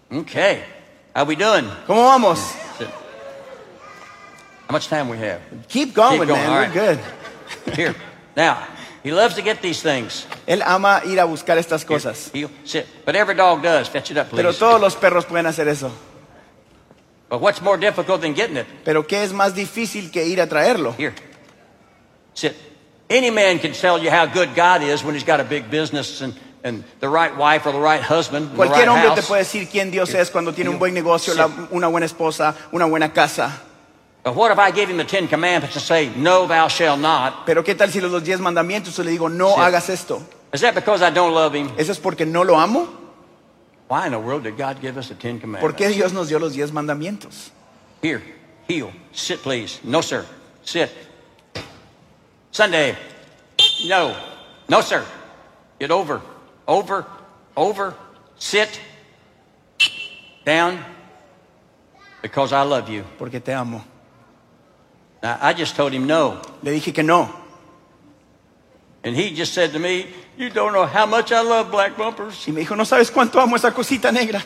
[0.10, 0.20] Good.
[0.22, 0.64] Okay.
[1.14, 1.66] How we doing?
[1.86, 2.40] ¿Cómo vamos?
[2.78, 2.88] Sit.
[2.88, 5.42] How much time we have?
[5.68, 6.50] Keep going, Keep going, man.
[6.50, 7.76] all We're good.
[7.76, 7.96] Here.
[8.36, 8.66] Now,
[9.04, 10.26] he loves to get these things.
[10.48, 12.32] Él ama ir a buscar estas Here, cosas.
[12.32, 12.86] heel, sit.
[13.06, 13.90] But every dog does.
[13.90, 14.42] Fetch it up, please.
[14.42, 15.92] Pero todos los perros pueden hacer eso.
[17.30, 18.68] But what's more difficult than getting it?
[18.86, 20.94] Pero ¿qué es más difícil que ir a traerlo?
[20.98, 21.14] Here.
[22.38, 22.56] Sit.
[23.10, 26.22] Any man can tell you how good God is when he's got a big business
[26.22, 29.22] and, and the right wife or the right husband, and the right Cualquier hombre te
[29.28, 32.86] puede decir quién Dios es cuando tiene un buen negocio, la- una buena esposa, una
[32.86, 33.52] buena casa.
[34.24, 37.46] But what if I give him the Ten Commandments and say, No, thou shalt not?
[37.48, 39.60] Pero ¿qué tal si los diez mandamientos le digo, no Sí.
[39.62, 40.22] hagas esto?
[40.54, 41.72] Is that because I don't love him?
[41.78, 42.88] ¿Eso es porque no lo amo?
[43.88, 45.78] Why in the world did God give us the Ten ¿Por Commandments?
[45.78, 47.52] qué Dios nos dio los diez mandamientos?
[48.04, 48.22] Here,
[48.68, 49.80] heel, sit, please.
[49.84, 50.26] No, sir.
[50.64, 50.90] Sit.
[52.58, 52.98] Sunday.
[53.86, 54.18] No.
[54.68, 55.06] No, sir.
[55.80, 56.24] Get over.
[56.68, 57.06] Over.
[57.56, 57.94] Over.
[58.40, 58.82] Sit.
[60.44, 60.84] Down.
[62.24, 63.04] Because I love you.
[63.20, 63.84] Porque te amo.
[65.22, 66.42] Now, I just told him no.
[66.64, 67.30] Le dije que no.
[69.04, 72.48] And he just said to me, You don't know how much I love black bumpers.
[72.48, 74.44] Y me dijo, no sabes cuánto amo esa cosita negra.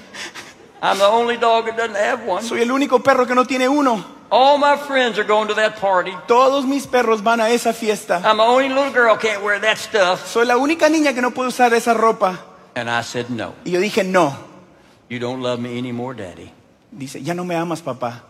[0.82, 2.44] I'm the only dog that doesn't have one.
[2.44, 4.04] Soy el único perro que no tiene uno.
[4.32, 6.14] All my friends are going to that party.
[6.28, 8.22] Todos mis perros van a esa fiesta.
[8.24, 10.26] I'm the only little girl can't wear that stuff.
[10.26, 12.40] Soy la única niña que no puede usar esa ropa.
[12.76, 13.54] And I said, No.
[13.66, 14.36] Y yo dije, no.
[15.10, 16.52] You don't love me anymore, Daddy.
[16.92, 18.24] Dice, ya no me amas, papá.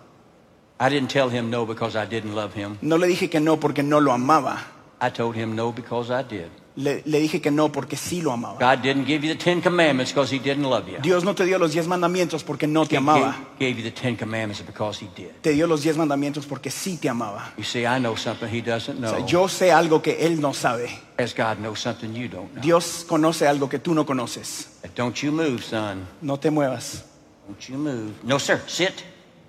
[0.79, 2.79] I didn't tell him no because I didn't love him.
[2.81, 4.57] No le dije que no porque no lo amaba.
[4.99, 6.49] I told him no because I did.
[6.77, 8.57] Le, le dije que no porque sí lo amaba.
[8.57, 10.99] God didn't give you the Ten Commandments because He didn't love you.
[11.01, 13.36] Dios no te dio los diez mandamientos porque no te amaba.
[13.60, 15.31] gave, gave you the Ten Commandments because He did.
[15.41, 17.51] Te dio los diez mandamientos porque sí te amaba.
[17.57, 19.27] You see, I know something He doesn't O sea, know.
[19.27, 20.89] yo sé algo que Él no sabe.
[21.17, 22.62] As God knows something you don't know.
[22.62, 24.79] Dios conoce algo que tú no conoces.
[24.95, 26.07] Don't you move, son.
[26.21, 27.03] No te muevas.
[27.47, 28.13] Don't you move.
[28.23, 28.62] No, sir.
[28.67, 28.93] Sit.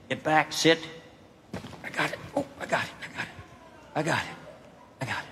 [0.09, 0.53] Get back.
[0.53, 0.79] Sit.
[1.85, 2.19] I got it.
[2.35, 2.91] Oh, I got it.
[3.01, 3.95] I got it.
[3.95, 5.03] I got it.
[5.03, 5.32] I got it.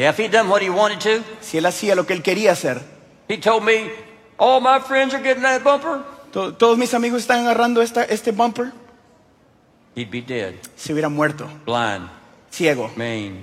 [0.00, 2.52] Yeah, if he'd done what he wanted to, Si Él hacía lo que Él quería
[2.52, 2.80] hacer.
[3.28, 3.90] he told me,
[4.38, 8.32] all my friends are getting that bumper, To- todos mis amigos están agarrando esta, este
[8.32, 8.72] bumper.
[9.94, 11.46] he'd be dead, Se hubiera muerto.
[11.66, 12.08] blind,
[12.50, 12.90] Ciego.
[12.96, 13.42] maimed,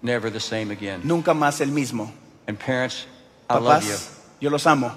[0.00, 1.02] never the same again.
[1.04, 2.10] Nunca más el mismo.
[2.46, 3.04] And parents,
[3.50, 3.90] I love you.
[3.90, 4.08] Papás,
[4.40, 4.90] yo los amo.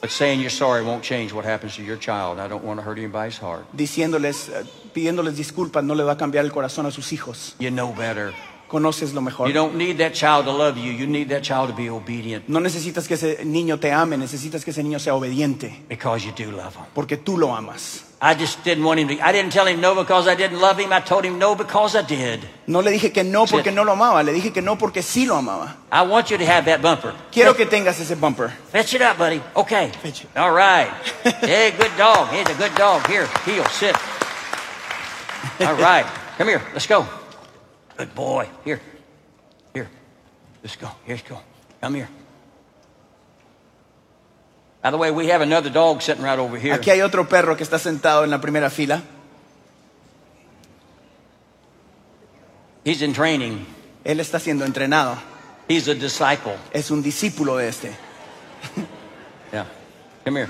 [0.00, 2.40] But saying you're sorry won't change what happens to your child.
[2.40, 3.66] I don't want to hurt anybody's heart.
[3.72, 7.54] Diciéndoles, eh, pidiéndoles disculpas, no le va a cambiar el corazón a sus hijos.
[7.60, 8.32] You know better.
[8.76, 9.48] Conoces lo mejor.
[9.48, 10.92] You don't need that child to love you.
[10.92, 14.64] You need that child to be obedient No necesitas que ese niño te ame, necesitas
[14.64, 16.84] que ese niño sea obediente, because you do love him.
[16.94, 18.02] porque tú lo amas.
[18.20, 19.14] I just didn't want him to.
[19.22, 20.92] I didn't tell him no because I didn't love him.
[20.92, 22.40] I told him no because I did.
[22.66, 25.26] No le dije que no porque no lo amaba, le dije que no porque sí
[25.26, 25.76] lo amaba.
[25.90, 27.14] I want you to have that bumper.
[27.32, 28.50] Quiero que tengas ese bumper.
[28.72, 29.40] Fetch it up, buddy.
[29.54, 29.90] Okay.
[30.02, 30.36] Fetch it.
[30.36, 30.90] All right.
[31.46, 32.28] Hey, good dog.
[32.30, 33.06] He's a good dog.
[33.06, 33.94] Here, heel, sit.
[35.60, 36.06] All right.
[36.38, 36.62] Come here.
[36.74, 37.06] Let's go.
[37.96, 38.48] Good boy.
[38.64, 38.80] Here.
[39.74, 39.88] Here.
[40.62, 40.90] Let's go.
[41.04, 41.38] Here's go.
[41.80, 42.08] Come here.
[44.82, 46.74] By the way, we have another dog sitting right over here.
[46.74, 49.02] Aquí hay otro perro que está sentado en la primera fila.
[52.84, 53.66] He's in training.
[54.04, 55.18] Él está siendo entrenado.
[55.68, 56.56] He's a disciple.
[56.72, 57.96] Es un discípulo de este.
[59.52, 59.66] Yeah.
[60.24, 60.48] Come here.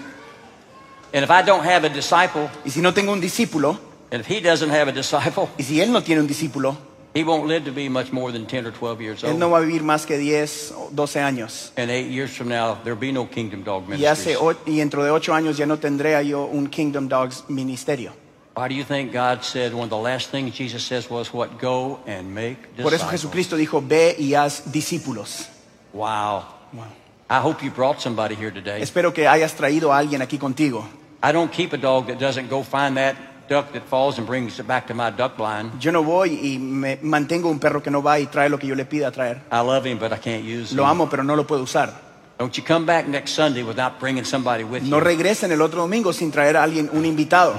[1.15, 3.79] And if I don't have a disciple, Y si no tengo un discípulo,
[4.11, 6.77] and if he doesn't have a disciple, y si él no tiene un discípulo,
[7.17, 9.33] he won't live to be much more than 10 or 12 years old.
[9.33, 11.73] él no va a vivir más que 10 o 12 años.
[11.77, 14.37] And eight years from now, there'll be no Kingdom Dog Y, hace Ministries.
[14.37, 18.13] o- y dentro de 8 años ya no tendré yo un Kingdom Dogs ministerio.
[18.55, 21.59] Why do you think God said one of the last things Jesus says was what?
[21.61, 23.11] Go and make Por eso disciples.
[23.23, 25.49] Jesucristo dijo, ve y haz discípulos.
[25.93, 26.45] Wow.
[26.73, 26.85] Wow.
[27.29, 28.81] I hope you brought somebody here today.
[28.81, 30.87] Espero que hayas traído a alguien aquí contigo.
[31.23, 33.17] I don't keep a dog that doesn't go find that
[33.49, 35.79] duck that falls and brings it back to my duck blind.
[35.81, 38.67] Yo no voy y me mantengo un perro que no va y trae lo que
[38.69, 39.41] yo le pida traer.
[39.53, 40.91] I love him, but I can't use Lo him.
[40.91, 41.93] amo, pero no lo puedo usar.
[42.39, 45.05] Don't you come back next Sunday without bringing somebody with No you.
[45.05, 47.55] regresen el otro domingo sin traer a alguien, un invitado.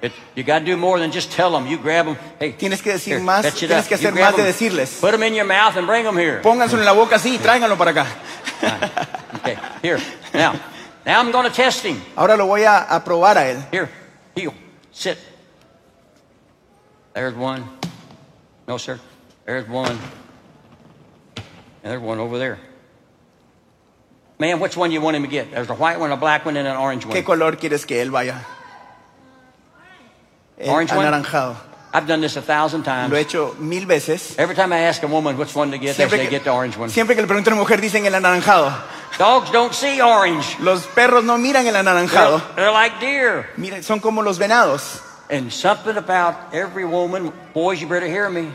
[0.00, 1.66] It, you got to do more than just tell them.
[1.66, 2.16] You grab them.
[2.38, 4.98] Hey, Tienes que decir here, más, tienes que hacer más de 'em, decirles.
[5.00, 6.40] Put them in your mouth and bring them here.
[6.42, 8.06] Pónganselo en la boca así y tráiganlo para acá.
[9.40, 9.98] Okay, here.
[10.32, 10.52] Now,
[11.06, 12.00] now I'm going to test him.
[12.16, 13.58] Ahora lo voy a, a probar a él.
[13.72, 13.88] Here,
[14.34, 14.52] heel,
[14.94, 15.18] sit.
[17.12, 17.68] There's one.
[18.66, 18.98] No, sir.
[19.44, 19.98] There's one.
[21.36, 22.58] And there's one over there.
[24.38, 25.50] Man, which one do you want him to get?
[25.50, 27.14] There's a white one, a black one, and an orange one.
[27.14, 28.40] ¿Qué color quieres que él vaya?
[30.58, 31.06] El Orange one?
[31.06, 31.56] anaranjado.
[31.92, 33.12] I've done this a thousand times.
[33.12, 33.34] Lo he times.
[33.34, 34.36] hecho mil veces.
[34.36, 36.44] Every time I ask a woman which one to get, they Siempre say que, get
[36.44, 36.88] the orange one.
[36.90, 38.72] siempre que le pregunto a una mujer dicen el anaranjado.
[39.18, 40.58] Dogs don't see orange.
[40.60, 42.42] Los perros no miran el They're, anaranjado.
[42.56, 43.48] they're like deer.
[43.56, 45.00] Miren, son como los venados.
[45.30, 48.50] And something about every woman, boys, you better hear me.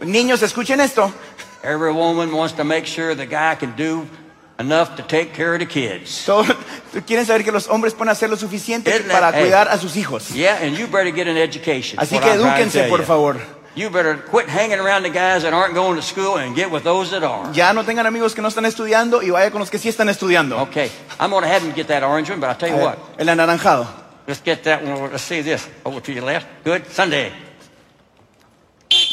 [0.00, 1.12] Niños, escuchen esto.
[1.62, 4.06] Every woman wants to make sure the guy can do
[4.58, 6.26] enough to take care of the kids.
[7.06, 10.30] Quieren saber que los hombres pueden hacer lo suficiente para cuidar a sus hijos.
[10.34, 11.98] Yeah, and you better get an education.
[12.00, 13.36] Así que edúquense, por favor.
[13.74, 16.84] You better quit hanging around the guys that aren't going to school and get with
[16.84, 17.52] those that are.
[17.54, 20.08] Ya no tengan amigos que no están estudiando y vaya con los que sí están
[20.10, 20.60] estudiando.
[20.68, 22.98] Okay, I'm going to have him get that orange one, but I'll tell you what.
[23.18, 23.86] el anaranjado.
[24.26, 24.92] Let's get that one.
[24.92, 25.66] over- Let's see this.
[25.86, 26.46] Over to your left.
[26.64, 26.86] Good.
[26.88, 27.32] Sunday.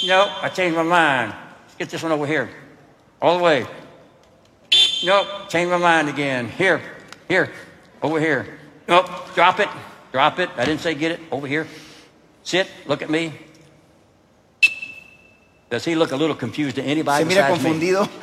[0.06, 1.34] Nope, I changed my mind.
[1.64, 2.50] Let's get this one over here.
[3.22, 3.66] All the way.
[5.06, 6.50] Nope, changed my mind again.
[6.50, 6.82] Here,
[7.30, 7.52] here,
[8.02, 8.60] over here.
[8.88, 9.70] Nope, drop it,
[10.12, 10.50] drop it.
[10.58, 11.20] I didn't say get it.
[11.32, 11.66] Over here.
[12.44, 13.34] Sit, look at me.
[15.70, 18.10] Does he look a little confused to anybody Se mira confundido.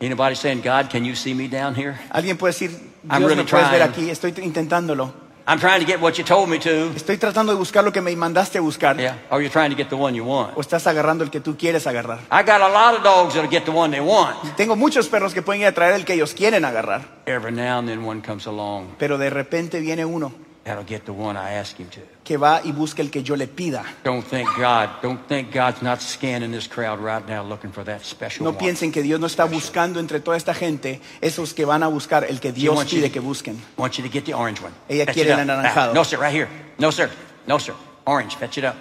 [0.00, 1.98] Anybody saying, God, can you see me down here?
[2.10, 2.70] Alguien puede decir,
[3.08, 5.12] I'm Dios really me puedes ver aquí, estoy intentándolo.
[5.46, 6.92] I'm trying to get what you told me to.
[6.94, 8.96] Estoy tratando de buscar lo que me mandaste a buscar.
[8.96, 10.56] Yeah, or you're trying to get the one you want.
[10.56, 12.20] O estás agarrando el que tú quieres agarrar.
[12.30, 14.36] I got a lot of dogs that'll get the one they want.
[14.56, 17.02] Tengo muchos perros que pueden ir a traer el que ellos quieren agarrar.
[17.26, 20.32] Every now and then one comes along Pero de repente viene uno
[20.64, 22.00] that'll get the one I ask him to.
[22.24, 23.84] que va y busca el que yo le pida.
[24.04, 28.04] Don't think God, don't think God's not scanning this crowd right now looking for that
[28.04, 28.58] special No one.
[28.58, 32.24] piensen que Dios no está buscando entre toda esta gente esos que van a buscar
[32.24, 33.58] el que Dios pide to- que busquen.
[33.76, 34.72] want you to get the orange one.
[34.88, 35.92] Ella Fetch quiere el anaranjado.
[35.94, 36.48] No, sir, right here.
[36.78, 37.10] No, sir.
[37.46, 37.74] No, sir.
[38.06, 38.76] Orange, fetch it up.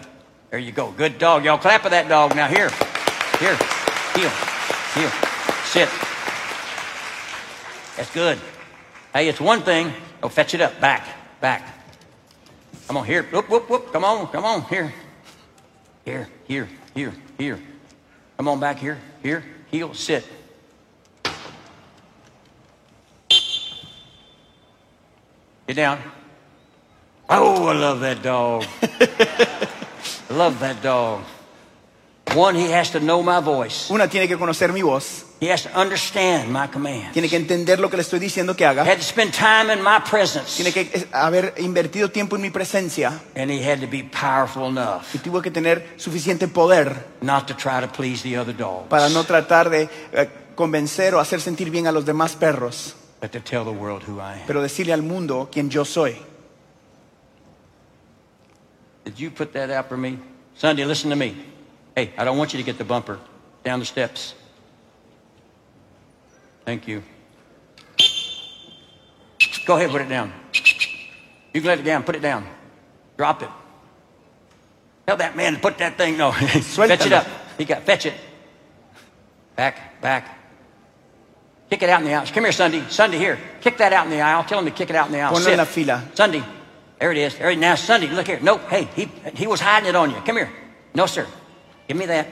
[0.51, 0.91] There you go.
[0.97, 1.43] Good dog.
[1.45, 2.35] Y'all clap for that dog.
[2.35, 2.69] Now here.
[3.39, 3.57] Here.
[4.15, 4.29] Heel.
[4.95, 5.09] Heel.
[5.65, 5.87] Sit.
[7.95, 8.37] That's good.
[9.13, 9.93] Hey, it's one thing.
[10.23, 10.79] Oh, fetch it up.
[10.79, 11.03] Back.
[11.41, 11.63] Back.
[12.87, 13.23] Come on, here.
[13.23, 13.93] Whoop, whoop, whoop.
[13.93, 14.27] Come on.
[14.27, 14.63] Come on.
[14.63, 14.93] Here.
[16.03, 16.27] Here.
[16.47, 16.67] Here.
[16.93, 17.13] Here.
[17.37, 17.59] Here.
[18.37, 18.97] Come on back here.
[19.21, 19.43] Here.
[19.69, 19.93] Heel.
[19.93, 20.25] Sit.
[25.67, 25.99] Get down.
[27.29, 28.65] Oh, I love that dog.
[28.81, 31.21] I love that dog.
[32.33, 33.91] One, he has to know my voice.
[33.91, 37.13] Una tiene que conocer mi voz, He has to understand my commands.
[37.13, 39.81] tiene que entender lo que le estoy diciendo que haga, Had to spend time in
[39.81, 40.57] my presence.
[40.61, 45.03] tiene que haber invertido tiempo en mi presencia And he had to be powerful enough
[45.13, 49.07] y tuvo que tener suficiente poder not to try to please the other dogs, para
[49.09, 53.39] no tratar de eh, convencer o hacer sentir bien a los demás perros, but to
[53.39, 54.45] tell the world who I am.
[54.45, 56.17] pero decirle al mundo quién yo soy.
[59.05, 60.19] Did you put that out for me?
[60.55, 61.33] Sunday, listen to me.
[61.95, 63.17] Hey, I don't want you to get the bumper.
[63.63, 64.33] Down the steps.
[66.69, 67.01] Thank you.
[69.65, 70.31] Go ahead, put it down.
[71.51, 72.03] You can let it down.
[72.03, 72.45] Put it down.
[73.17, 73.49] Drop it.
[75.07, 76.15] Tell that man to put that thing.
[76.15, 77.25] No, fetch it up.
[77.57, 78.13] He got fetch it.
[79.55, 80.37] Back, back.
[81.71, 82.27] Kick it out in the aisle.
[82.27, 82.83] Come here, Sunday.
[82.87, 83.39] Sunday, here.
[83.61, 84.43] Kick that out in the aisle.
[84.43, 85.33] Tell him to kick it out in the aisle.
[85.33, 85.53] Ponlo Sit.
[85.53, 86.03] en la fila.
[86.13, 86.43] Sunday.
[86.99, 87.35] There it is.
[87.35, 87.61] There it is.
[87.61, 88.39] Now, Sunday, look here.
[88.43, 90.17] No, hey, he, he was hiding it on you.
[90.17, 90.51] Come here.
[90.93, 91.25] No, sir.
[91.87, 92.27] Give me that.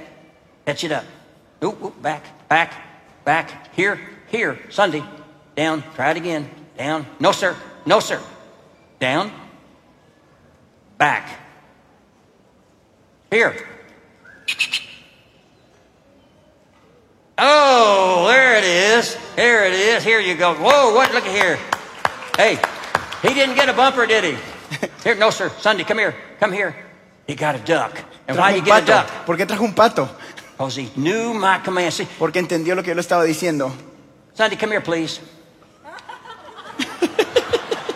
[0.63, 1.06] Fetch it up.
[1.63, 2.71] Oop, oop, back, back,
[3.26, 3.73] back.
[3.76, 4.60] Here, here.
[4.70, 5.04] Sunday.
[5.56, 5.84] Down.
[5.96, 6.50] Try it again.
[6.78, 7.06] Down.
[7.20, 7.56] No, sir.
[7.86, 8.22] No, sir.
[9.00, 9.32] Down.
[10.98, 11.30] Back.
[13.32, 13.56] Here.
[17.38, 19.16] Oh, there it is.
[19.36, 20.04] Here it is.
[20.04, 20.56] Here you go.
[20.56, 21.13] Whoa, what?
[21.13, 21.60] Look at here.
[22.36, 22.58] Hey,
[23.22, 24.38] he didn't get a bumper, did he?
[25.04, 25.50] Here, no, sir.
[25.60, 26.13] Sunday, come here.
[26.40, 26.76] Come here.
[27.26, 27.98] He got a duck.
[28.28, 29.26] And why you un get a duck?
[29.26, 30.10] ¿Por qué trajo un pato?
[30.52, 31.94] Because he knew my command.
[31.94, 33.72] See, Porque entendió lo que yo le estaba diciendo.
[34.38, 35.19] Sunday, come here, please.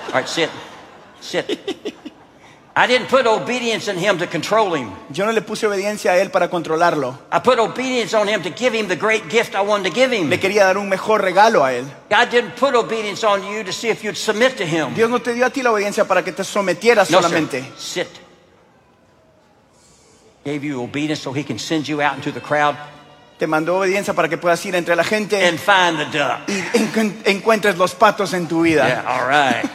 [0.07, 0.49] All right, sit.
[1.19, 1.59] Sit.
[2.75, 4.91] I didn't put obedience in him to control him.
[5.13, 7.15] Yo no le puse obediencia a él para controlarlo.
[7.31, 10.11] I put obedience on him to give him the great gift I wanted to give
[10.11, 10.29] him.
[10.31, 11.85] Le quería dar un mejor regalo a él.
[12.09, 14.95] God didn't put obedience on you to see if you'd submit to him.
[14.95, 17.61] Dios no te dio a ti la obediencia para que te sometieras No, solamente.
[17.77, 18.05] sir.
[18.05, 18.19] Sit.
[20.43, 22.75] Gave you obedience so he can send you out into the crowd
[23.41, 26.47] Te mandó obediencia para que puedas ir entre la gente and find the duck.
[26.47, 28.87] y encu- encuentres los patos en tu vida.
[28.87, 29.67] Yeah, all right.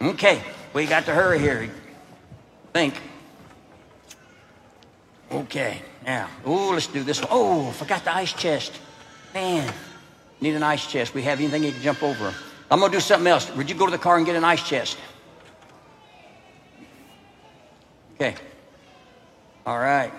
[0.00, 0.42] Okay,
[0.74, 1.70] we got to hurry here.
[2.72, 2.94] Think.
[5.30, 7.28] Okay, now, oh, let's do this one.
[7.30, 8.72] Oh, forgot the ice chest.
[9.32, 9.72] Man,
[10.40, 11.14] need an ice chest.
[11.14, 12.34] We have anything you can jump over?
[12.68, 13.48] I'm gonna do something else.
[13.54, 14.98] Would you go to the car and get an ice chest?
[18.16, 18.34] Okay.
[19.64, 20.12] All right.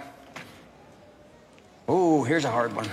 [1.88, 2.89] Oh, here's a hard one.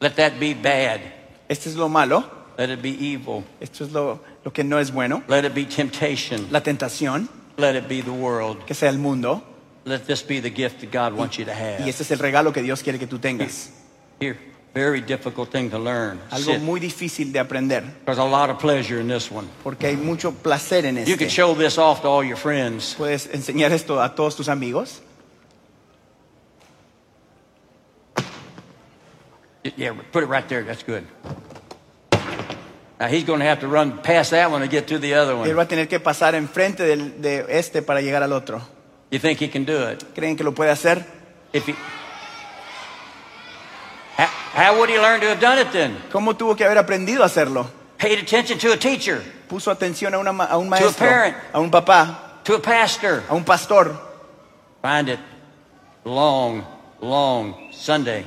[0.00, 1.00] Let that be bad.
[1.48, 2.24] Esto es lo malo,
[2.58, 3.44] Let it be evil.
[3.60, 5.22] esto es lo, lo que no es bueno.
[5.28, 6.48] Let it be temptation.
[6.50, 8.64] La tentación, Let it be the world.
[8.66, 9.42] que sea el mundo.
[9.84, 11.80] Let this be the gift that God wants you to have.
[11.84, 13.70] Y este es el regalo que Dios quiere que tú tengas.
[14.20, 14.36] Here,
[14.74, 16.18] very difficult thing to learn.
[16.30, 19.46] Algo muy difícil de aprender, There's a lot of pleasure in this one.
[19.62, 22.94] porque hay mucho placer en You can show this off to all your friends.
[22.96, 25.00] Puedes enseñar esto a todos tus amigos.
[29.76, 30.64] Yeah, put it right there.
[30.64, 31.04] That's good.
[32.98, 35.34] Now he's going to have to run past that one to get to the other
[35.34, 35.54] Él one.
[35.54, 38.60] va a tener que pasar enfrente del- de este para llegar al otro.
[39.10, 40.02] You think he can do it?
[40.14, 41.04] ¿Creen que lo puede hacer?
[41.52, 41.74] If he,
[44.16, 45.96] how, how would he learn to have done it then?
[46.10, 47.66] ¿Cómo tuvo que haber aprendido a hacerlo?
[47.98, 51.36] Paid attention to a teacher, Puso atención a, una ma- a un maestro, parent.
[51.54, 53.22] a un papá, to a pastor.
[53.28, 53.96] a un pastor.
[54.82, 55.20] Find it.
[56.04, 56.64] Long,
[57.00, 58.24] long Sunday.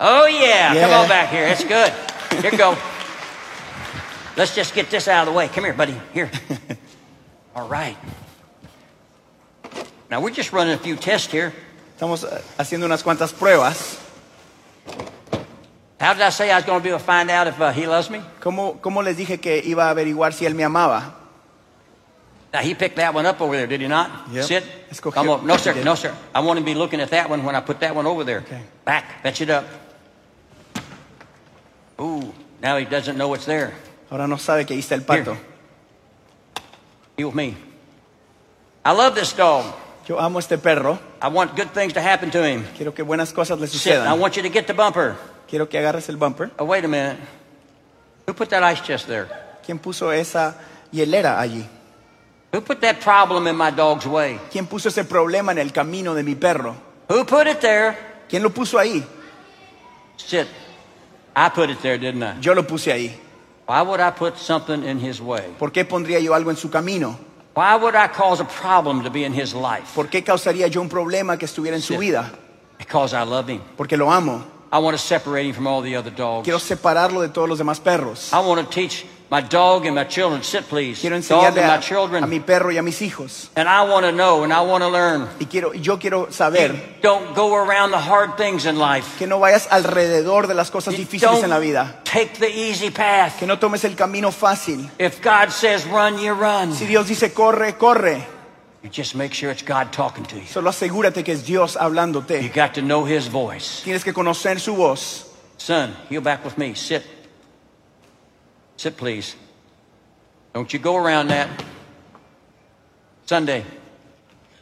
[0.00, 0.98] Oh yeah, come Yeah.
[1.00, 1.46] on back here.
[1.48, 1.92] It's good.
[2.42, 2.76] Here you go.
[4.36, 5.46] Let's just get this out of the way.
[5.48, 5.94] Come here, buddy.
[6.12, 6.28] Here.
[7.54, 7.96] All right.
[10.10, 11.52] Now we're just running a few tests here.
[11.96, 14.00] Estamos eh, haciendo unas cuantas pruebas.
[16.00, 17.70] How did I say I was going to be able to find out if uh,
[17.72, 18.20] he loves me?
[18.40, 21.14] ¿Cómo, ¿Cómo les dije que iba a averiguar si él me amaba?
[22.52, 24.28] Now he picked that one up over there, did he not?
[24.30, 24.44] Yep.
[24.44, 24.64] Sit.
[24.90, 25.46] Escogió- Come on.
[25.46, 25.74] No, sir.
[25.82, 26.14] No, sir.
[26.34, 28.22] I want him to be looking at that one when I put that one over
[28.22, 28.40] there.
[28.40, 28.60] Okay.
[28.84, 29.22] Back.
[29.22, 29.64] Fetch it up.
[32.00, 32.32] Ooh.
[32.60, 33.72] Now he doesn't know it's there.
[34.10, 35.34] Ahora no sabe que ahí está el pato.
[35.34, 35.40] Here.
[37.16, 37.56] He with me.
[38.84, 39.74] I love this dog.
[40.06, 40.98] Yo amo este perro.
[41.22, 42.64] I want good things to happen to him.
[42.76, 43.76] Quiero que buenas cosas le Sit.
[43.76, 44.20] I sucedan.
[44.20, 45.16] want you to get the bumper.
[45.48, 46.50] Quiero que agarres el bumper.
[46.58, 47.18] Oh, wait a minute.
[48.26, 49.28] Who put that ice chest there?
[49.64, 50.54] ¿Quién puso esa
[50.92, 51.64] hielera allí?
[52.52, 54.38] Who put that problem in my dog's way?
[54.50, 56.76] ¿Quién puso ese problema en el camino de mi perro?
[57.08, 57.96] Who put it there?
[58.28, 59.02] ¿Quién lo puso ahí?
[60.16, 60.46] Sit.
[61.34, 62.40] I put it there, didn't I?
[62.40, 63.10] Yo lo puse ahí.
[63.66, 65.42] Why would I put something in his way?
[65.58, 67.18] ¿Por qué pondría yo algo en su camino?
[67.54, 69.94] Why would I cause a problem to be in his life?
[69.94, 72.32] ¿Por qué causaría yo un problema que estuviera en su vida?
[72.78, 73.60] Because I love him.
[73.76, 74.42] Porque lo amo.
[74.72, 76.44] I want to separate him from all the other dogs.
[76.44, 78.32] Quiero separarlo de todos los demás perros.
[78.32, 80.42] I want to teach my dog and my children.
[80.42, 81.00] Sit, please.
[81.00, 82.22] Quiero Dog and my children.
[82.22, 83.48] a mi perro y a mis hijos.
[83.56, 85.28] And I want to know and I want to learn.
[85.40, 89.18] Y quiero, yo quiero saber Don't go around the hard things in life.
[89.18, 92.00] que no vayas alrededor de las cosas You difíciles en la vida.
[92.04, 93.38] take the easy path.
[93.38, 94.88] Que no tomes el camino fácil.
[94.98, 96.72] If God says run, you run.
[96.72, 98.26] Si Dios dice corre, corre.
[98.82, 100.46] You just make sure it's God talking to you.
[100.46, 102.52] Solo asegúrate que es Dios You hablándote.
[102.54, 103.82] got to know His voice.
[103.82, 105.30] Tienes que conocer su voz.
[105.56, 106.74] Son, heel back with me.
[106.74, 107.02] Sit.
[108.76, 109.36] Sit, please.
[110.52, 111.48] Don't you go around that.
[113.26, 113.64] Sunday.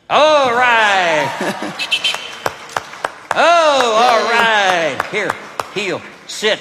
[0.09, 1.29] All right.
[3.35, 4.99] oh, all right.
[5.11, 5.31] Here,
[5.75, 6.61] heel, sit.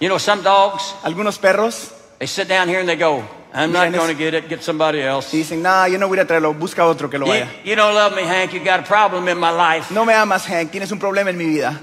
[0.00, 3.92] You know, some dogs, Algunos perros they sit down here and they go, I'm not
[3.92, 5.32] going to get it, get somebody else.
[5.32, 7.94] y dicen, nah, yo no voy a traerlo, busca otro que lo You, you don't
[7.94, 8.52] love me, Hank.
[8.52, 9.90] You got a problem in my life.
[9.92, 11.80] No me amas, Hank, tienes un problema en mi vida.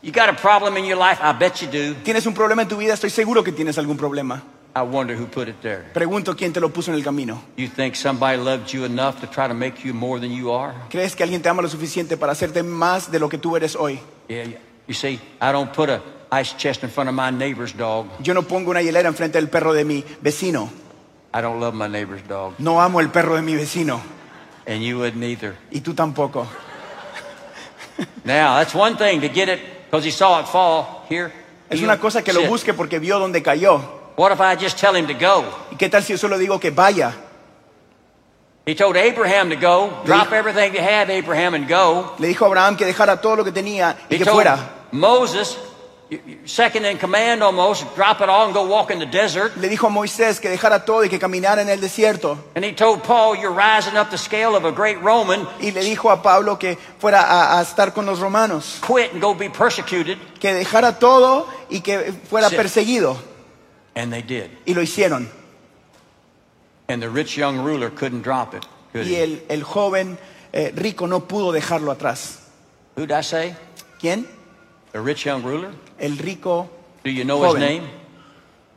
[0.00, 1.18] You got a problem in your life?
[1.20, 1.94] I bet you do.
[2.04, 4.42] Tienes un problema en tu vida, estoy seguro que tienes algún problema.
[4.76, 5.86] I wonder who put it there.
[5.92, 7.42] Pregunto quién te lo puso en el camino.
[7.56, 10.72] You think somebody loved you enough to try to make you more than you are?
[10.88, 13.74] ¿Crees que alguien te ama lo suficiente para hacerte más de lo que tú eres
[13.74, 13.98] hoy?
[14.28, 14.58] Yeah, yeah.
[14.86, 18.06] You see, I don't put a ice chest in front of my neighbor's dog.
[18.22, 20.70] Yo no pongo una hielera enfrente del perro de mi vecino.
[21.34, 22.54] I don't love my neighbor's dog.
[22.58, 24.00] No amo el perro de mi vecino.
[24.64, 25.56] And you wouldn't either.
[25.72, 26.46] Y tú tampoco.
[28.24, 31.32] Now, that's one thing to get it because he saw it fall here.
[31.70, 32.48] Es una cosa que lo sit.
[32.48, 33.80] busque porque vio dónde cayó.
[34.16, 35.44] What if I just tell him to go?
[35.70, 37.14] ¿Y qué tal si yo solo digo que vaya?
[38.66, 40.02] He told Abraham to go.
[40.04, 42.14] Drop everything you had, Abraham, and go.
[42.18, 44.58] Le dijo a Abraham que dejara todo lo que tenía y He que told fuera.
[44.92, 45.56] Moses,
[46.46, 49.56] second in command almost, drop it all and go walk in the desert.
[49.56, 52.38] Le dijo a Moisés que dejara todo y que caminara en el desierto.
[52.54, 55.46] And he told Paul, You're rising up the scale of a great Roman.
[55.60, 58.80] Y le dijo a Pablo que fuera a, a estar con los romanos.
[58.80, 60.18] Quit and go be persecuted.
[60.40, 63.16] Que dejara todo y que fuera perseguido.
[63.94, 64.50] And they did.
[64.64, 65.28] Y lo hicieron.
[66.88, 68.64] And the rich young ruler couldn't drop it.
[68.92, 70.18] Could Y el joven
[70.52, 72.38] eh, rico no pudo dejarlo atrás.
[72.96, 73.54] Who'd I say?
[74.00, 74.26] ¿Quién?
[74.92, 75.70] The rich young ruler?
[75.98, 76.68] El rico.
[77.04, 77.62] Do you know Joven.
[77.62, 77.82] his name?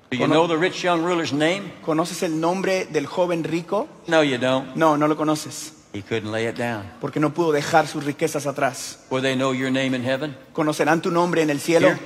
[0.10, 1.72] Do you Cono- know the rich young ruler's name?
[1.86, 3.88] ¿Conoces el nombre del joven rico?
[4.08, 4.76] No, you don't.
[4.76, 5.74] No, no lo conoces.
[5.94, 6.84] He couldn't lay it down.
[7.00, 9.00] Porque no pudo dejar sus riquezas atrás.
[9.10, 10.36] Will they know your name in heaven?
[10.54, 11.88] ¿Conocerán tu nombre en el cielo?
[11.90, 12.00] Here,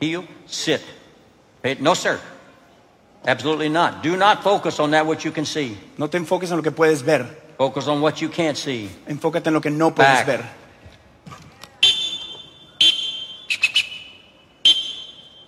[0.00, 0.80] heel, sit.
[1.62, 2.18] Hey, No, sir.
[3.26, 4.02] Absolutely not.
[4.02, 5.76] Do not focus on that which you can see.
[5.98, 7.26] No te enfoques en lo que puedes ver.
[7.58, 8.88] Focus on what you can't see.
[9.08, 10.26] Enfócate en lo que no puedes Back.
[10.26, 10.44] ver.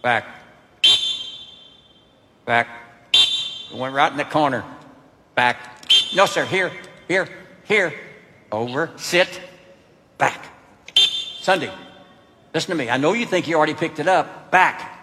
[0.03, 0.27] Back.
[2.45, 2.69] Back.
[3.13, 4.65] It Went right in the corner.
[5.35, 5.57] Back.
[6.15, 6.45] No, sir.
[6.45, 6.73] Here,
[7.07, 7.29] here,
[7.65, 7.95] here.
[8.51, 8.91] Over.
[8.97, 9.41] Sit.
[10.19, 10.45] Back.
[10.97, 11.71] Sunday.
[12.53, 12.91] Listen to me.
[12.91, 14.51] I know you think you already picked it up.
[14.51, 14.99] Back.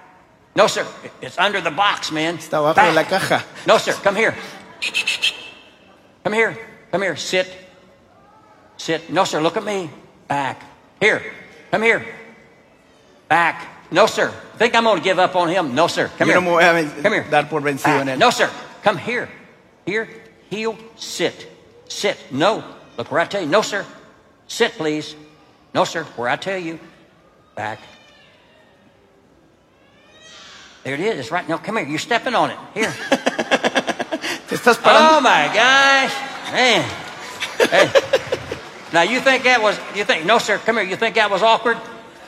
[0.55, 0.85] No, sir.
[1.21, 2.37] It's under the box, man.
[2.37, 2.89] Está abajo Back.
[2.89, 3.43] de la caja.
[3.65, 3.93] No, sir.
[3.93, 4.35] Come here.
[6.23, 6.57] Come here.
[6.91, 7.15] Come here.
[7.15, 7.47] Sit.
[8.77, 9.09] Sit.
[9.09, 9.39] No, sir.
[9.39, 9.89] Look at me.
[10.27, 10.61] Back.
[10.99, 11.21] Here.
[11.71, 12.05] Come here.
[13.29, 13.76] Back.
[13.91, 14.31] No, sir.
[14.57, 15.75] Think I'm going to give up on him?
[15.75, 16.09] No, sir.
[16.17, 16.41] Come Yo here.
[16.41, 17.25] no me voy a Come here.
[17.29, 18.17] dar por vencido ah, en él.
[18.17, 18.49] No, sir.
[18.83, 19.29] Come here.
[19.85, 20.09] Here.
[20.49, 20.77] Heel.
[20.95, 21.47] Sit.
[21.87, 22.17] Sit.
[22.31, 22.63] No.
[22.97, 23.47] Look where I tell you.
[23.47, 23.85] No, sir.
[24.47, 25.15] Sit, please.
[25.73, 26.03] No, sir.
[26.15, 26.79] Where I tell you.
[27.55, 27.79] Back.
[30.83, 31.19] There it is.
[31.19, 31.47] It's right.
[31.47, 31.87] No, come here.
[31.87, 32.57] You're stepping on it.
[32.73, 32.93] Here.
[34.69, 36.13] Oh my gosh,
[36.51, 36.89] man.
[37.69, 37.91] Hey.
[38.91, 41.43] Now you think that was you think no sir, come here, you think that was
[41.43, 41.77] awkward?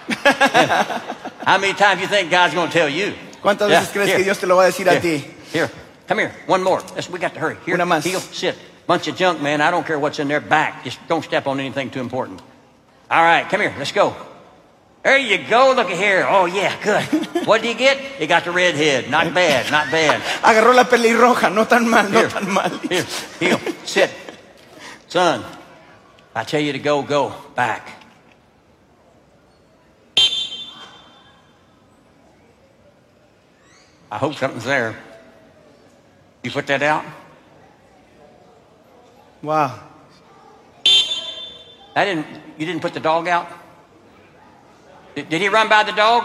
[1.45, 3.14] How many times you think God's gonna tell you?
[3.41, 4.18] ¿Cuántas Yeah, veces crees here.
[4.18, 5.18] que Dios te lo va a decir a ti?
[5.53, 5.70] Here,
[6.07, 6.32] come here.
[6.47, 6.82] One more.
[6.95, 7.57] Let's, we got to hurry.
[7.66, 8.03] Here, Una más.
[8.03, 8.55] heel, sit.
[8.86, 9.62] Bunch of junk, man.
[9.62, 10.41] I don't care what's in there.
[10.41, 10.84] Back.
[10.84, 12.41] Just don't step on anything too important.
[13.10, 13.74] All right, come here.
[13.78, 14.16] Let's go.
[15.03, 15.74] There you go.
[15.76, 16.26] Look at here.
[16.28, 17.45] Oh yeah, good.
[17.47, 18.20] what did you get?
[18.20, 19.10] You got the red head.
[19.10, 19.72] Not bad.
[19.72, 20.22] Not bad.
[20.43, 22.70] Agarró la pelirroja, no tan mal, no Here, tan mal.
[22.89, 23.05] here,
[23.39, 24.10] heel, sit.
[25.07, 25.43] Son,
[26.36, 27.89] I tell you to go, go, back.
[34.12, 34.95] I hope something's there.
[36.43, 37.05] You put that out?
[39.41, 39.80] Wow.
[41.95, 43.47] I didn't, you didn't put the dog out?
[45.16, 46.24] Did, did he run by the dog?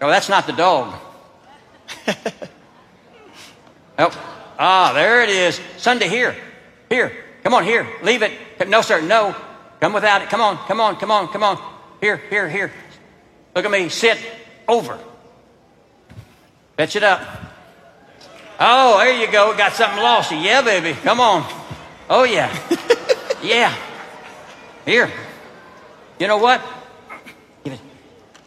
[0.00, 0.94] Oh, that's not the dog.
[3.98, 5.60] oh, ah, there it is.
[5.76, 6.34] Sunday, here.
[6.88, 7.12] Here.
[7.42, 7.86] Come on, here.
[8.02, 8.32] Leave it.
[8.68, 9.34] No, sir, no.
[9.80, 10.28] Come without it.
[10.28, 11.58] Come on, come on, come on, come on.
[12.00, 12.72] Here, here, here.
[13.54, 13.88] Look at me.
[13.88, 14.18] Sit.
[14.66, 14.98] Over.
[16.78, 17.20] Fetch it up.
[18.60, 19.52] Oh, there you go.
[19.56, 20.30] Got something lost.
[20.30, 20.92] Yeah, baby.
[21.02, 21.44] Come on.
[22.08, 22.48] Oh, yeah.
[23.40, 23.72] Yeah.
[24.84, 25.08] Here.
[26.18, 26.60] You know what?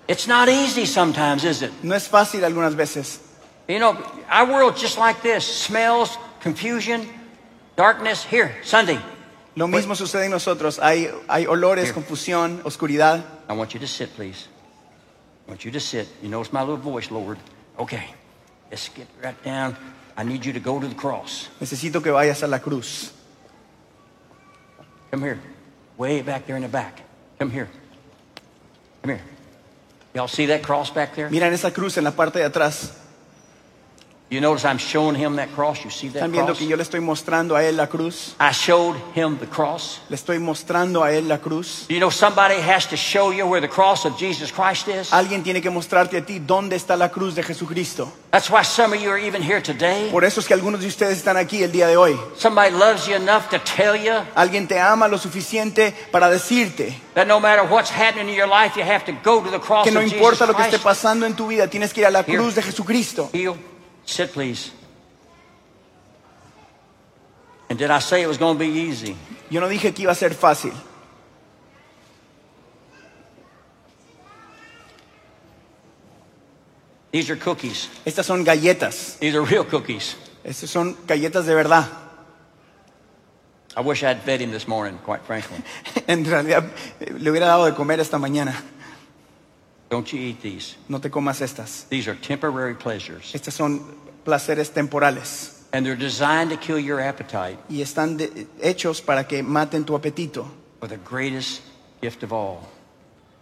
[0.06, 1.72] It's not easy sometimes, is it?
[1.82, 3.20] No es fácil algunas veces.
[3.70, 3.96] You know,
[4.30, 7.08] our world just like this smells, confusion,
[7.78, 8.26] darkness.
[8.26, 9.00] Here, Sunday.
[9.56, 10.78] Lo mismo sucede en nosotros.
[10.78, 11.94] Hay, hay olores, Here.
[11.94, 13.24] confusión, oscuridad.
[13.48, 14.50] I want you to sit, please.
[15.48, 16.10] I want you to sit.
[16.22, 17.38] You notice my little voice, Lord.
[17.80, 18.14] Okay.
[18.72, 19.76] Let's get right down.
[20.16, 21.50] I need you to go to the cross.
[21.60, 23.12] Necesito que vayas a la cruz.
[25.12, 25.40] Come here.
[25.98, 27.02] Way back there in the back.
[27.38, 27.70] Come here.
[29.04, 29.24] Come here.
[30.14, 31.30] Y'all see that cross back there?
[31.30, 33.01] Miren esa cruz en la parte de atrás.
[34.32, 35.84] You notice I'm showing him that cross.
[35.84, 36.60] You see that Están viendo cross?
[36.60, 38.34] que yo le estoy mostrando a él la cruz.
[38.40, 40.00] I showed him the cross.
[40.08, 41.86] Le estoy mostrando a él la cruz.
[41.90, 45.12] You know, somebody has to show you where the cross of Jesus Christ is.
[45.12, 48.10] Alguien tiene que mostrarte a ti dónde está la cruz de Jesucristo.
[48.32, 50.10] That's why some of you are even here today.
[50.10, 52.18] Por eso es que algunos de ustedes están aquí el día de hoy.
[52.38, 57.28] Somebody loves you enough to tell you Alguien te ama lo suficiente para decirte that
[57.28, 59.92] no matter what's happening in your life, you have to go to the cross que
[59.92, 62.56] no importa lo que esté pasando en tu vida, tienes que ir a la cruz
[62.56, 63.30] de Jesucristo.
[63.34, 63.71] Heel,
[64.12, 64.72] sit, please.
[67.70, 69.16] And did I say it was going to be easy?
[69.49, 70.74] Yo no dije que iba a ser fácil.
[77.12, 77.89] These are cookies.
[78.05, 79.20] Estas son galletas.
[79.20, 80.16] These are real cookies.
[80.43, 81.89] Estas son galletas de verdad.
[83.76, 85.57] I wish I had fed him this morning, quite frankly.
[86.07, 88.53] En realidad le hubiera dado de comer esta mañana.
[89.89, 90.76] Don't you eat these.
[90.88, 91.88] No te comas estas.
[91.89, 93.34] These are temporary pleasures.
[93.34, 93.82] Estas son
[94.24, 99.42] placeres temporales And they're designed to kill your appetite y están de- hechos para que
[99.42, 100.46] maten tu apetito.
[100.80, 101.62] for the greatest
[102.02, 102.60] gift of all.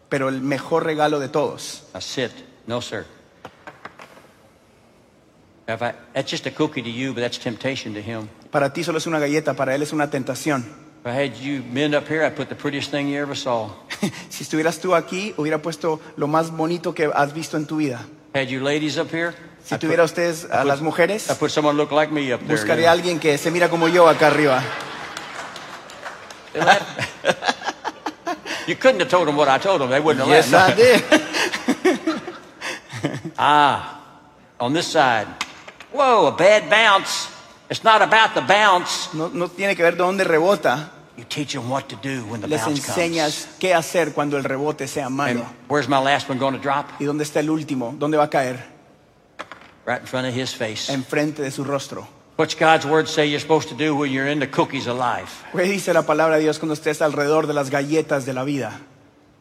[0.10, 1.84] Pero el mejor regalo de todos.
[1.94, 2.32] Now sit.
[2.68, 3.06] No, sir.
[5.68, 8.28] If I, that's just a cookie to you, but that's temptation to him.
[8.52, 10.64] Para ti solo es una galleta, para él es una tentación.
[11.02, 13.70] If I had you men up here, I'd put the prettiest thing you ever saw.
[14.30, 18.04] si estuvieras tú aquí, hubiera puesto lo más bonito que has visto en tu vida.
[18.34, 19.34] Had you ladies up here,
[19.70, 22.52] Si tuviera ustedes a las mujeres, I put someone look like me up there.
[22.56, 24.64] buscaré you a alguien que se mira como yo acá arriba.
[28.68, 29.90] You couldn't have told them what I told them.
[29.90, 30.78] They wouldn't have Yes, I laughed.
[30.78, 31.04] did.
[33.38, 34.02] Ah,
[34.60, 35.28] on this side.
[35.94, 37.30] Whoa, a bad bounce.
[37.70, 39.08] It's not about the bounce.
[39.14, 40.90] No, no tiene que ver de dónde rebota.
[41.16, 43.60] You teach them what to do when the Les bounce enseñas comes.
[43.60, 45.46] qué hacer cuando el rebote sea And malo.
[45.70, 46.88] where's my last one going to drop?
[47.00, 47.94] ¿Y dónde está el último?
[47.98, 48.60] ¿Dónde va a caer?
[49.90, 50.92] Right in front of his face.
[50.94, 52.08] Enfrente de su rostro.
[52.38, 55.44] What's God's word say you're supposed to do when you're in the cookies of life?
[55.52, 58.80] ¿Qué dice la palabra de Dios cuando estés alrededor de las galletas de la vida?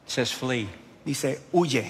[0.07, 0.67] It says flee.
[1.05, 1.85] Dice, huye,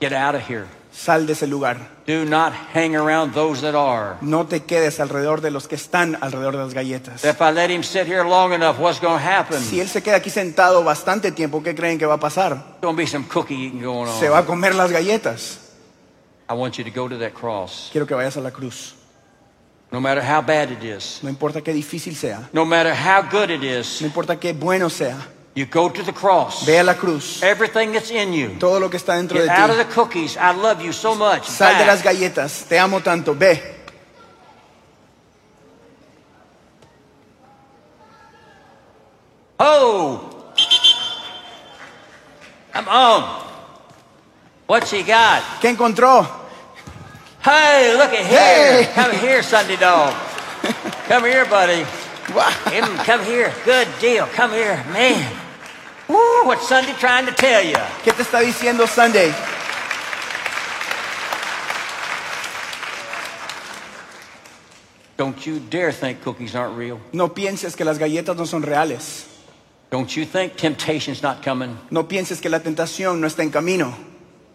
[0.00, 0.64] Get out of here.
[0.90, 1.76] sal de ese lugar.
[2.06, 4.16] Do not hang around those that are.
[4.22, 7.24] No te quedes alrededor de los que están alrededor de las galletas.
[7.26, 9.60] If I let him sit here long enough, what's going to happen?
[9.60, 12.54] Si él se queda aquí sentado bastante tiempo, ¿qué creen que va a pasar?
[12.54, 14.46] There's going to be some cookie eating going Se va a on.
[14.46, 15.58] comer las galletas.
[16.48, 17.90] I want you to go to that cross.
[17.92, 18.94] Quiero que vayas a la cruz.
[19.90, 22.48] No matter how bad it is, No importa qué difícil sea.
[22.52, 25.16] no matter how good it is, No importa qué bueno sea.
[25.54, 26.64] you go to the cross.
[26.66, 27.42] Ve a la cruz.
[27.42, 28.58] Everything that's in you.
[28.58, 30.36] Todo lo que está dentro de Get out of the cookies.
[30.36, 31.44] I love you so much.
[31.46, 31.86] Sal de Back.
[31.86, 32.64] las galletas.
[32.68, 33.34] Te amo tanto.
[33.34, 33.76] Ve.
[39.58, 40.52] Oh!
[42.72, 43.47] Come on.
[44.68, 45.42] What's he got?
[45.62, 46.26] ¿Qué encontró?
[47.42, 48.84] Hey, look at here.
[48.84, 48.92] Hey.
[48.94, 50.12] Come here, Sunday dog.
[51.08, 51.86] Come here, buddy.
[52.70, 53.50] Him, come here.
[53.64, 54.26] Good deal.
[54.26, 54.76] Come here.
[54.92, 55.24] Man.
[56.06, 57.78] Woo, what's Sunday trying to tell you?
[58.04, 59.32] ¿Qué te está diciendo Sunday?
[65.16, 67.00] Don't you dare think cookies aren't real.
[67.14, 69.26] No pienses que las galletas no son reales.
[69.88, 71.74] Don't you think temptation's not coming.
[71.90, 74.07] No pienses que la tentación no está en camino.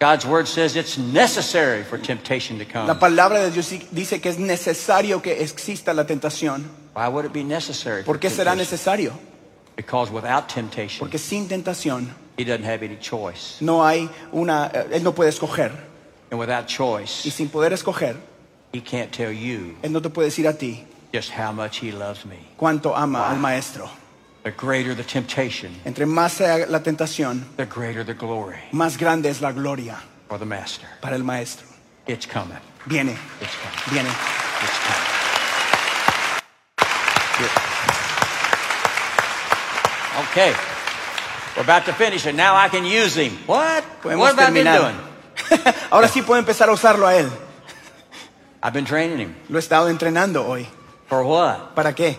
[0.03, 2.87] God's word says it's necessary for temptation to come.
[2.87, 6.65] La palabra de Dios dice que es necesario que exista la tentación.
[6.93, 8.03] Why would it be necessary?
[8.03, 9.13] ¿Por qué será necesario?
[9.77, 13.61] Because without temptation, Porque sin tentación he doesn't have any choice.
[13.61, 15.71] no hay una, eh, él no puede escoger.
[16.31, 18.17] And without choice, Y sin poder escoger,
[18.73, 20.83] he can't tell you él no te puede decir a ti
[21.13, 22.39] just how much he loves me.
[22.57, 23.89] cuánto ama al maestro.
[24.43, 29.29] The greater the temptation, Entre más sea la tentación, the greater the glory más grande
[29.29, 30.85] es la gloria for the master.
[31.01, 31.65] para el maestro.
[32.07, 32.57] It's coming.
[32.85, 33.79] Viene, It's coming.
[33.93, 34.09] viene.
[34.09, 35.13] It's coming.
[40.29, 40.53] Okay.
[41.55, 42.35] We're about to finish it.
[42.35, 43.31] Now I can use him.
[43.47, 43.83] What?
[44.01, 44.95] Podemos what have I been doing?
[45.91, 47.29] Ahora sí puedo empezar a usarlo a él.
[48.61, 49.35] I've been training him.
[49.49, 50.67] Lo he estado entrenando hoy.
[51.07, 51.75] For what?
[51.75, 52.17] ¿Para qué?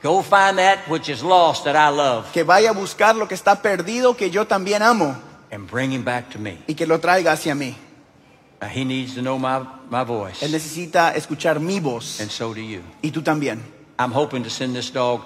[0.00, 3.34] Go find that which is lost that I love Que vaya a buscar lo que
[3.34, 5.16] está perdido que yo también amo
[5.50, 6.58] and bring him back to me.
[6.68, 7.74] y que lo traiga hacia mí.
[8.60, 12.54] Now, he needs to know my, my voice, Él necesita escuchar mi voz and so
[12.54, 12.80] do you.
[13.02, 13.60] y tú también.
[13.98, 15.22] I'm hoping to send this dog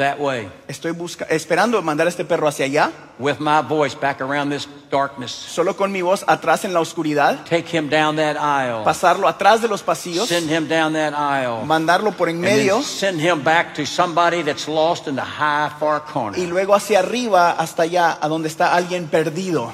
[0.00, 4.50] that way Estoy busca esperando mandar este perro hacia allá, with my voice back around
[4.50, 5.30] this darkness.
[5.30, 8.82] solo con mi voz atrás en la oscuridad, Take him down that aisle.
[8.84, 11.64] pasarlo atrás de los pasillos, Send him down that aisle.
[11.66, 15.22] mandarlo por en And then medio send him back to somebody that's lost in the
[15.22, 16.48] high far y corner.
[16.48, 19.72] luego hacia arriba hasta allá, a donde está alguien perdido.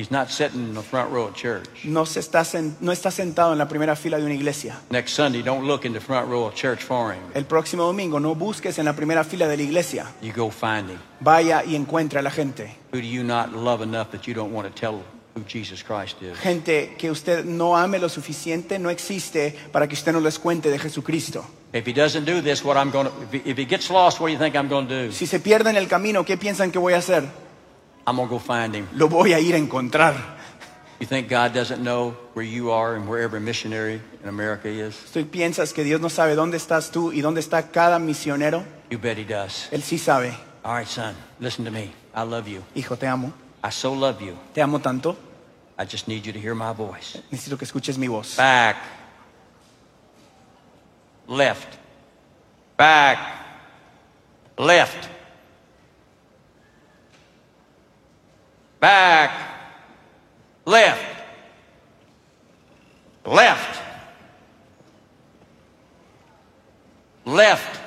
[0.00, 1.84] He's not sitting in the front row at church.
[1.84, 4.80] no, se está, sen- no está sentado en la primera fila de una iglesia.
[4.88, 7.20] Next Sunday, don't look in the front row of church for him.
[7.34, 10.06] El próximo domingo no busques en la primera fila de la iglesia.
[10.22, 10.98] You go find him.
[11.20, 12.74] Vaya y encuentre a la gente.
[12.94, 15.02] Who do you not love enough that you don't want to tell
[15.34, 16.38] who Jesus Christ is?
[16.38, 20.70] Gente que usted no ame lo suficiente no existe para que usted no les cuente
[20.70, 21.44] de Jesucristo.
[21.74, 24.32] If he doesn't do this, what I'm going to, if he gets lost, what do
[24.32, 25.12] you think I'm going to do?
[25.12, 27.24] Si se pierde en el camino, ¿qué piensan que voy a hacer?
[28.10, 28.88] I'm going to go find him.
[28.96, 30.16] Lo voy a ir a encontrar.
[30.98, 34.96] You think God doesn't know where you are and where every missionary in America is?
[35.14, 38.64] ¿Tú piensas que Dios no sabe dónde estás tú y dónde está cada misionero?
[38.90, 39.68] You bet he does.
[39.70, 40.34] Él sí sabe.
[40.64, 41.92] All right, son, listen to me.
[42.12, 42.64] I love you.
[42.74, 43.32] Hijo, te amo.
[43.62, 44.36] I so love you.
[44.52, 45.16] Te amo tanto.
[45.78, 47.16] I just need you to hear my voice.
[47.30, 48.36] Necesito que escuches mi voz.
[48.36, 48.76] Back.
[51.28, 51.78] Left.
[52.76, 53.18] Back.
[54.58, 55.08] Left.
[58.80, 59.30] Back.
[60.64, 61.22] Left.
[63.26, 63.80] Left.
[67.26, 67.80] Left.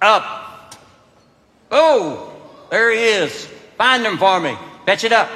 [0.00, 0.76] Up.
[1.70, 2.32] Oh,
[2.70, 3.46] there he is.
[3.76, 4.56] Find him for me.
[4.86, 5.28] Fetch it up.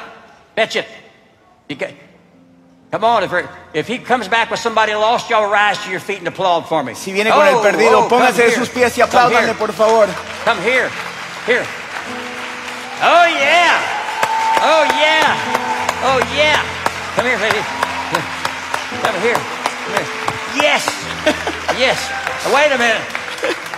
[0.55, 0.87] Fetch it.
[1.68, 1.95] You get,
[2.93, 3.33] come on, if,
[3.74, 6.83] if he comes back with somebody lost, y'all rise to your feet and applaud for
[6.85, 6.95] me.
[6.95, 10.07] Si viene con el Oh, perdido, oh, póngase de sus pies y apláudanle, por favor.
[10.45, 10.89] Come here.
[11.45, 11.66] Here.
[13.03, 13.76] Oh, yeah.
[14.64, 15.36] Oh, yeah.
[16.01, 16.64] Oh, yeah.
[17.14, 17.61] Come here, baby.
[19.05, 19.36] Come here.
[19.36, 20.09] Come here.
[20.57, 20.82] Yes.
[21.78, 21.99] yes.
[22.55, 23.03] Wait a minute.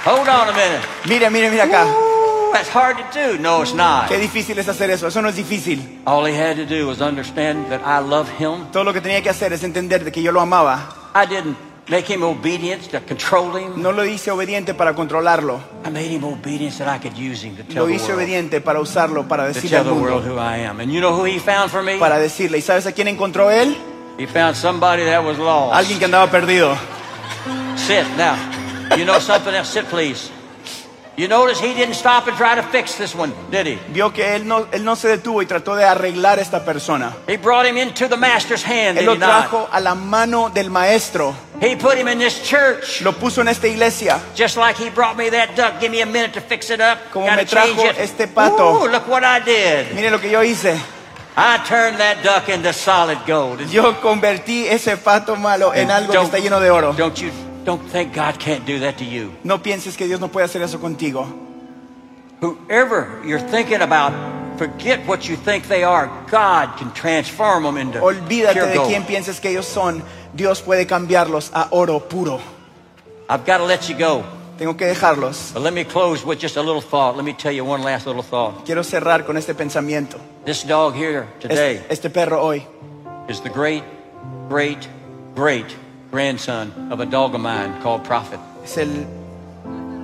[0.04, 0.86] Hold on a minute.
[1.08, 1.84] Mire, mire, mire acá.
[1.84, 3.38] Ooh, that's hard to do.
[3.38, 4.08] No, it's not.
[4.08, 5.08] Qué difícil es hacer eso.
[5.08, 5.80] Eso no es difícil.
[6.06, 8.70] All he had to do was understand that I love him.
[8.70, 10.94] Todo lo que tenía que hacer es entender de que yo lo amaba.
[11.14, 11.56] I didn't
[11.88, 13.80] make him obedient to control him.
[13.80, 15.60] No lo hice obediente para controlarlo.
[15.84, 18.08] I made him obedient so that I could use him to tell Lo the hice
[18.08, 20.34] world, obediente para usarlo, para to decirle tell al the world mundo.
[20.34, 20.80] who I am.
[20.80, 21.98] And you know who he found for me?
[21.98, 22.58] Para decirle.
[22.58, 23.76] ¿Y sabes a quién encontró él?
[24.18, 25.74] He found somebody that was lost.
[25.74, 26.76] Alguien que andaba perdido.
[27.76, 28.36] Sit now.
[28.96, 29.70] You know something else?
[29.70, 30.30] Sit, please.
[31.18, 33.76] You notice he didn't stop and try to fix this one, did he?
[33.92, 37.12] Vio que él no, él no se detuvo y trató de arreglar a esta persona.
[37.26, 39.50] He brought him into the master's hand, Él did lo he not?
[39.50, 41.34] trajo a la mano del maestro.
[41.60, 43.02] He put him in this church.
[43.02, 44.20] Lo puso en esta iglesia.
[44.36, 45.80] Just like he brought me that duck.
[45.80, 46.98] Give me a minute to fix it up.
[47.10, 47.98] Como Gotta me trajo it.
[47.98, 48.80] este pato.
[48.80, 49.92] Ooh, look what I did.
[49.96, 50.80] Mire lo que yo hice.
[51.36, 53.60] I turned that duck into solid gold.
[53.70, 56.92] Yo convertí ese pato malo en algo que Don't- está lleno de oro.
[56.92, 57.30] Don't you
[57.68, 59.30] don't think God can't do that to you.
[59.44, 61.26] No pienses que Dios no puede hacer eso contigo.
[62.40, 64.14] Whoever you're thinking about,
[64.58, 66.08] forget what you think they are.
[66.30, 68.88] God can transform them into Olvídate de gold.
[68.88, 70.02] quién pienses que ellos son.
[70.34, 72.40] Dios puede cambiarlos a oro puro.
[73.28, 74.24] I've got to let you go.
[74.56, 75.52] Tengo que dejarlos.
[75.52, 77.16] But let me close with just a little thought.
[77.16, 78.64] Let me tell you one last little thought.
[78.64, 80.18] Quiero cerrar con este pensamiento.
[80.46, 82.66] This dog here today Este, este perro hoy
[83.28, 83.84] is the great,
[84.48, 84.88] great,
[85.34, 85.76] great
[86.10, 88.38] grandson of a dog of mine called Prophet.
[88.64, 89.06] es el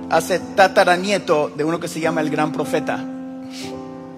[0.09, 2.99] hace tataranieto de uno que se llama el gran profeta.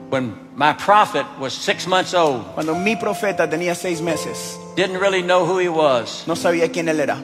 [0.09, 5.21] When my prophet was six months old, Cuando mi profeta tenía seis meses, didn't really
[5.21, 6.23] know who he was.
[6.27, 7.17] no sabía quién él era.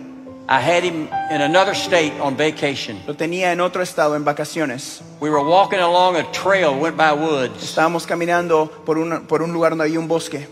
[0.49, 2.99] I had him in another state on vacation.
[3.07, 5.01] Lo tenía en otro estado en vacaciones.
[5.21, 7.63] We were walking along a trail, went by woods.
[7.63, 10.45] Estábamos caminando por un, por un lugar donde había un bosque.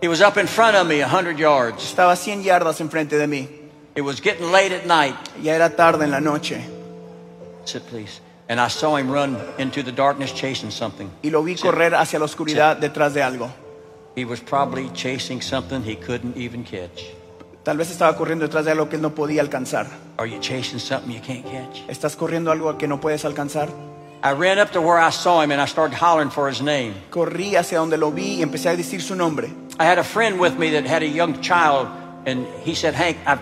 [0.00, 1.82] He was up in front of me, a hundred yards.
[1.82, 3.48] Estaba a 100 yardas enfrente de mí.
[3.94, 5.16] It was getting late at night.
[5.42, 6.62] Ya era tarde en la noche.
[7.64, 8.20] Sit, please.
[8.48, 11.10] And I saw him run into the darkness chasing something.
[11.22, 13.50] Y lo vi correr hacia la oscuridad detrás de algo.
[14.14, 17.04] He was probably chasing something he couldn't even catch.
[17.64, 19.86] Tal vez estaba corriendo detrás de algo que él no podía alcanzar.
[20.18, 21.88] Are you chasing something you can't catch?
[21.88, 23.68] ¿Estás corriendo algo que no puedes alcanzar?
[24.22, 26.94] I ran up to where I saw him and I started hollering for his name.
[27.10, 29.48] Corrí hacia donde lo vi y empecé a decir su nombre.
[29.78, 31.88] I had a friend with me that had a young child,
[32.24, 33.40] and he said, Hank, I've,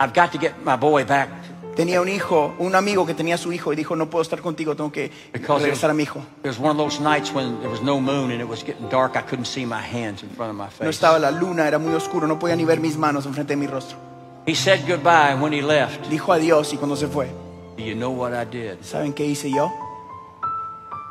[0.00, 1.28] I've got to get my boy back
[1.76, 4.76] Tenía un hijo, un amigo que tenía su hijo y dijo, no puedo estar contigo,
[4.76, 6.20] tengo que because regresar a mi hijo.
[6.44, 8.88] it was one of those nights when there was no moon and it was getting
[8.88, 9.16] dark.
[9.16, 10.88] I couldn't see my hands in front of my No face.
[10.90, 13.66] estaba la luna, era muy oscuro, no podía ni ver mis manos enfrente de mi
[13.66, 13.98] rostro.
[14.46, 17.28] He said goodbye, when he left, Dijo adiós y cuando se fue,
[17.76, 18.78] you know what I did?
[18.82, 19.70] ¿saben qué hice yo?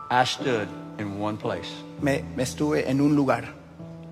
[0.09, 0.67] I stood
[0.99, 1.69] in one place.
[2.01, 3.45] Me, me estuve en un lugar.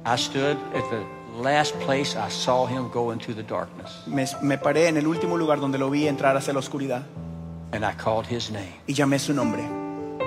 [0.06, 1.04] I stood at the
[1.42, 5.38] last place I saw him go into the darkness, Me, me paré en el último
[5.38, 7.04] lugar donde lo vi entrar hacia la oscuridad
[7.72, 9.64] and I called his name y llamé su nombre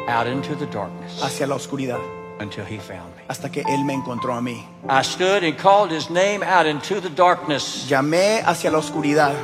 [0.09, 2.01] out into the darkness hacia la oscuridad
[2.41, 3.23] until he found me.
[3.29, 4.65] hasta que él me encontró a mí.
[4.89, 9.35] I stood and called his name out into the darkness Llamé hacia la oscuridad,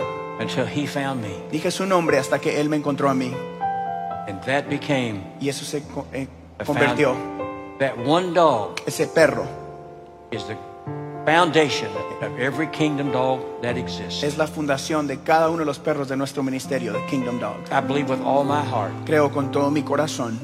[0.41, 1.35] until he found me.
[1.51, 3.33] dije su nombre hasta que él me encontró a mí
[4.29, 5.83] And that became y eso se
[6.13, 6.27] eh,
[6.65, 7.15] convirtió
[7.79, 9.47] That one dog ese perro,
[10.31, 10.57] is the
[11.25, 11.89] foundation
[12.23, 14.23] of every kingdom dog that exists.
[14.23, 17.57] es la fundación de cada uno de los perros de nuestro ministerio, de Kingdom Dog.
[17.73, 20.39] I believe with all my heart, Creo con todo mi corazón,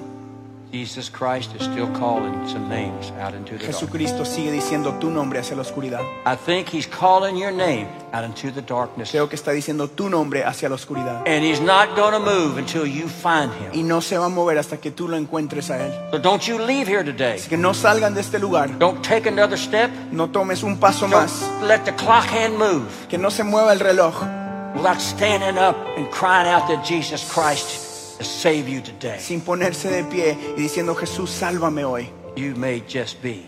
[3.60, 6.00] Jesucristo sigue diciendo tu nombre hacia la oscuridad.
[6.26, 9.10] I think He's calling your name out into the darkness.
[9.10, 11.26] Creo que está diciendo tu nombre hacia la oscuridad.
[11.26, 13.70] And He's not going to move until you find Him.
[13.72, 15.92] Y no se va a mover hasta que tú lo encuentres a Él.
[16.10, 17.36] So don't you leave here today.
[17.36, 19.90] Así que no salgan de este lugar, Don't take another step.
[20.12, 23.72] no tomes un paso Don't más, let the clock hand move que no se mueva
[23.72, 24.14] el reloj
[24.74, 27.85] without standing up and crying out to Jesus Christ to
[28.24, 29.18] save you today.
[29.18, 32.08] sin ponerse de pie y diciendo Jesús, sálvame hoy.
[32.36, 33.46] You may just be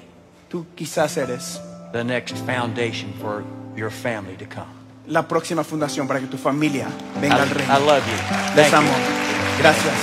[0.50, 1.60] Tú quizás eres
[1.92, 3.44] the next foundation for
[3.76, 4.66] your family to come.
[5.06, 6.86] la próxima fundación para que tu familia
[7.20, 7.78] venga al I, I reino.
[7.80, 8.56] love you.
[8.56, 8.88] Les Thank amo.
[8.88, 9.62] you.
[9.62, 9.94] Gracias.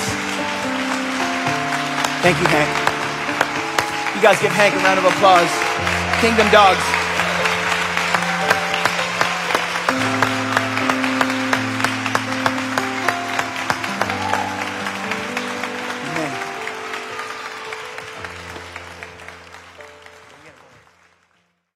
[2.22, 2.70] Thank you, Hank.
[4.16, 5.50] You guys give Hank a round of applause.
[6.22, 7.05] Kingdom Dogs.